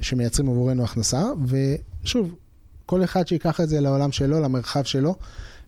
[0.00, 2.34] שמייצרים עבורנו הכנסה, ושוב,
[2.86, 5.14] כל אחד שיקח את זה לעולם שלו, למרחב שלו,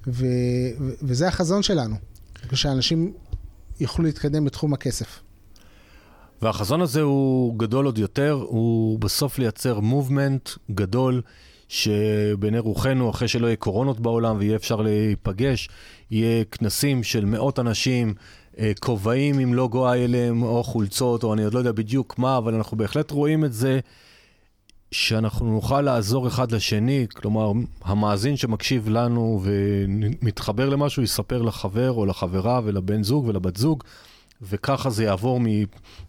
[0.07, 0.27] ו,
[0.81, 1.97] ו, וזה החזון שלנו,
[2.53, 3.13] שאנשים
[3.81, 5.21] יוכלו להתקדם בתחום הכסף.
[6.43, 11.23] והחזון הזה הוא גדול עוד יותר, הוא בסוף לייצר מובמנט גדול,
[11.71, 15.69] שבעיני רוחנו, אחרי שלא יהיה קורונות בעולם ויהיה אפשר להיפגש,
[16.11, 18.15] יהיה כנסים של מאות אנשים
[18.59, 22.55] אה, כובעים עם לוגו איילם, או חולצות, או אני עוד לא יודע בדיוק מה, אבל
[22.55, 23.81] אנחנו בהחלט רואים את זה,
[24.93, 27.53] שאנחנו נוכל לעזור אחד לשני, כלומר,
[27.85, 33.85] המאזין שמקשיב לנו ומתחבר למשהו, יספר לחבר או לחברה ולבן זוג ולבת זוג.
[34.43, 35.41] וככה זה יעבור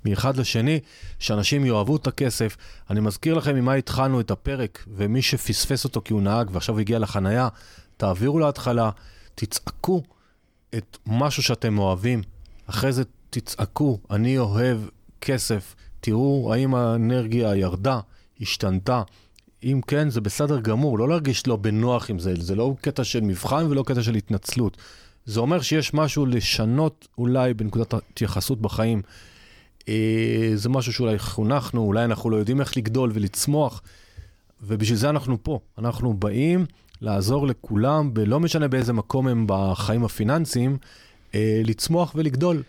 [0.06, 0.80] מאחד לשני,
[1.20, 2.58] שאנשים יאהבו את הכסף.
[2.90, 7.00] אני מזכיר לכם ממה התחלנו את הפרק, ומי שפספס אותו כי הוא נהג ועכשיו הגיע
[7.00, 7.48] לחנייה,
[7.98, 8.90] תעבירו להתחלה,
[9.36, 10.04] תצעקו
[10.76, 12.22] את משהו שאתם אוהבים.
[12.66, 14.78] אחרי זה תצעקו, אני אוהב
[15.22, 15.76] כסף.
[16.00, 18.00] תראו האם האנרגיה ירדה,
[18.42, 19.04] השתנתה.
[19.64, 23.22] אם כן, זה בסדר גמור, לא להרגיש לא בנוח עם זה, זה לא קטע של
[23.22, 24.78] מבחן ולא קטע של התנצלות.
[25.26, 29.02] זה אומר שיש משהו לשנות אולי בנקודת התייחסות בחיים.
[29.90, 33.82] אה, זה משהו שאולי חונכנו, אולי אנחנו לא יודעים איך לגדול ולצמוח,
[34.64, 35.60] ובשביל זה אנחנו פה.
[35.78, 36.66] אנחנו באים
[37.02, 40.78] לעזור לכולם, ולא משנה באיזה מקום הם בחיים הפיננסיים,
[41.36, 42.64] אה, לצמוח ולגדול.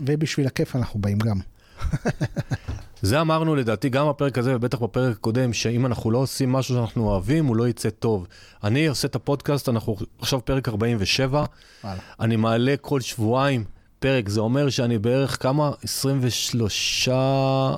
[0.00, 1.40] ובשביל הכיף אנחנו באים גם.
[3.02, 7.10] זה אמרנו לדעתי גם בפרק הזה ובטח בפרק הקודם, שאם אנחנו לא עושים משהו שאנחנו
[7.10, 8.26] אוהבים, הוא לא יצא טוב.
[8.64, 11.44] אני עושה את הפודקאסט, אנחנו עכשיו פרק 47,
[11.84, 11.98] וואלה.
[12.20, 13.64] אני מעלה כל שבועיים
[13.98, 15.70] פרק, זה אומר שאני בערך כמה?
[15.82, 17.08] 23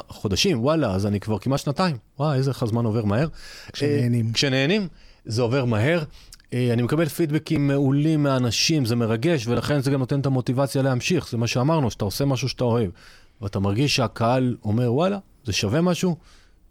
[0.09, 1.97] חודשים, וואלה, אז אני כבר כמעט שנתיים.
[2.19, 3.29] וואי, איזה איך הזמן עובר מהר.
[3.73, 4.33] כשנהנים.
[4.33, 4.89] כשנהנים,
[5.25, 6.03] זה עובר מהר.
[6.55, 11.29] אה, אני מקבל פידבקים מעולים מאנשים, זה מרגש, ולכן זה גם נותן את המוטיבציה להמשיך.
[11.31, 12.91] זה מה שאמרנו, שאתה עושה משהו שאתה אוהב.
[13.45, 16.17] ואתה מרגיש שהקהל אומר, וואלה, זה שווה משהו,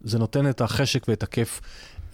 [0.04, 1.60] זה נותן את החשק ואת הכיף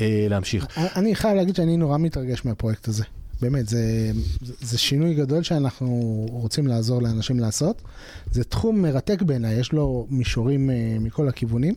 [0.00, 0.66] אה, להמשיך.
[0.96, 3.04] אני חייב להגיד שאני נורא מתרגש מהפרויקט הזה.
[3.40, 4.10] באמת, זה,
[4.60, 7.82] זה, שינוי גדול שאנחנו רוצים לעזור לאנשים לעשות.
[8.30, 11.74] זה תחום מרתק בעיניי, יש לו מישורים אה, מכל הכיוונים,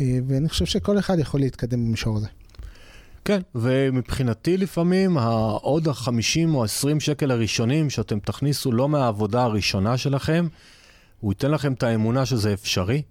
[0.00, 2.26] אה, ואני חושב שכל אחד יכול להתקדם במישור הזה.
[3.24, 10.46] כן, ומבחינתי לפעמים העוד ה-50 או 20 שקל הראשונים שאתם תכניסו לא מהעבודה הראשונה שלכם,
[11.20, 13.02] הוא ייתן לכם את האמונה שזה אפשרי.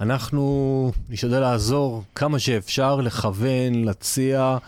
[0.00, 4.58] אנחנו נשתדל לעזור כמה שאפשר, לכוון, להציע.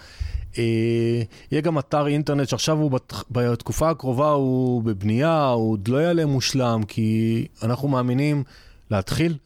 [0.58, 3.14] אה, יהיה גם אתר אינטרנט שעכשיו הוא בת...
[3.30, 8.44] בתקופה הקרובה הוא בבנייה, הוא עוד לא יעלה מושלם, כי אנחנו מאמינים
[8.90, 9.36] להתחיל.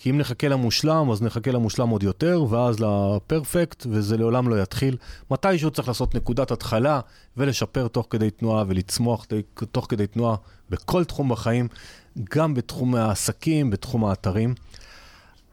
[0.00, 4.96] כי אם נחכה למושלם, אז נחכה למושלם עוד יותר, ואז לפרפקט, וזה לעולם לא יתחיל.
[5.30, 7.00] מתישהו צריך לעשות נקודת התחלה,
[7.36, 9.26] ולשפר תוך כדי תנועה, ולצמוח
[9.72, 10.36] תוך כדי תנועה
[10.70, 11.68] בכל תחום בחיים.
[12.30, 14.54] גם בתחום העסקים, בתחום האתרים.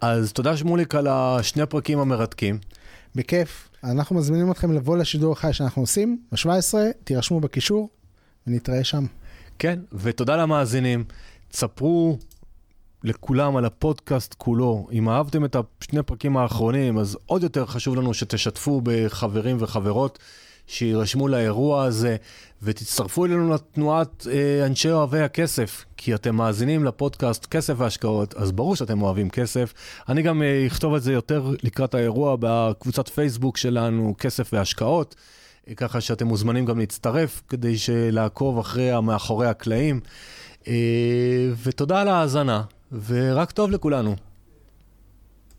[0.02, 2.60] אז תודה שמוליק על השני הפרקים המרתקים.
[3.16, 3.70] בכיף.
[3.84, 7.90] אנחנו מזמינים אתכם לבוא לשידור החי שאנחנו עושים, ב-17, תירשמו בקישור
[8.48, 9.06] ונתראה שם.
[9.60, 11.04] כן, ותודה למאזינים.
[11.52, 12.18] תספרו
[13.04, 14.88] לכולם על הפודקאסט כולו.
[14.92, 20.20] אם אהבתם את השני הפרקים האחרונים, אז עוד יותר חשוב לנו שתשתפו בחברים וחברות.
[20.68, 22.16] שיירשמו לאירוע הזה,
[22.64, 28.76] ותצטרפו אלינו לתנועת אה, אנשי אוהבי הכסף, כי אתם מאזינים לפודקאסט כסף והשקעות, אז ברור
[28.76, 29.74] שאתם אוהבים כסף.
[30.10, 35.16] אני גם אה, אכתוב את זה יותר לקראת האירוע בקבוצת פייסבוק שלנו, כסף והשקעות,
[35.70, 37.76] אה, ככה שאתם מוזמנים גם להצטרף כדי
[38.12, 40.00] לעקוב אחרי המאחורי הקלעים.
[40.68, 40.74] אה,
[41.64, 42.62] ותודה על ההאזנה,
[43.08, 44.16] ורק טוב לכולנו.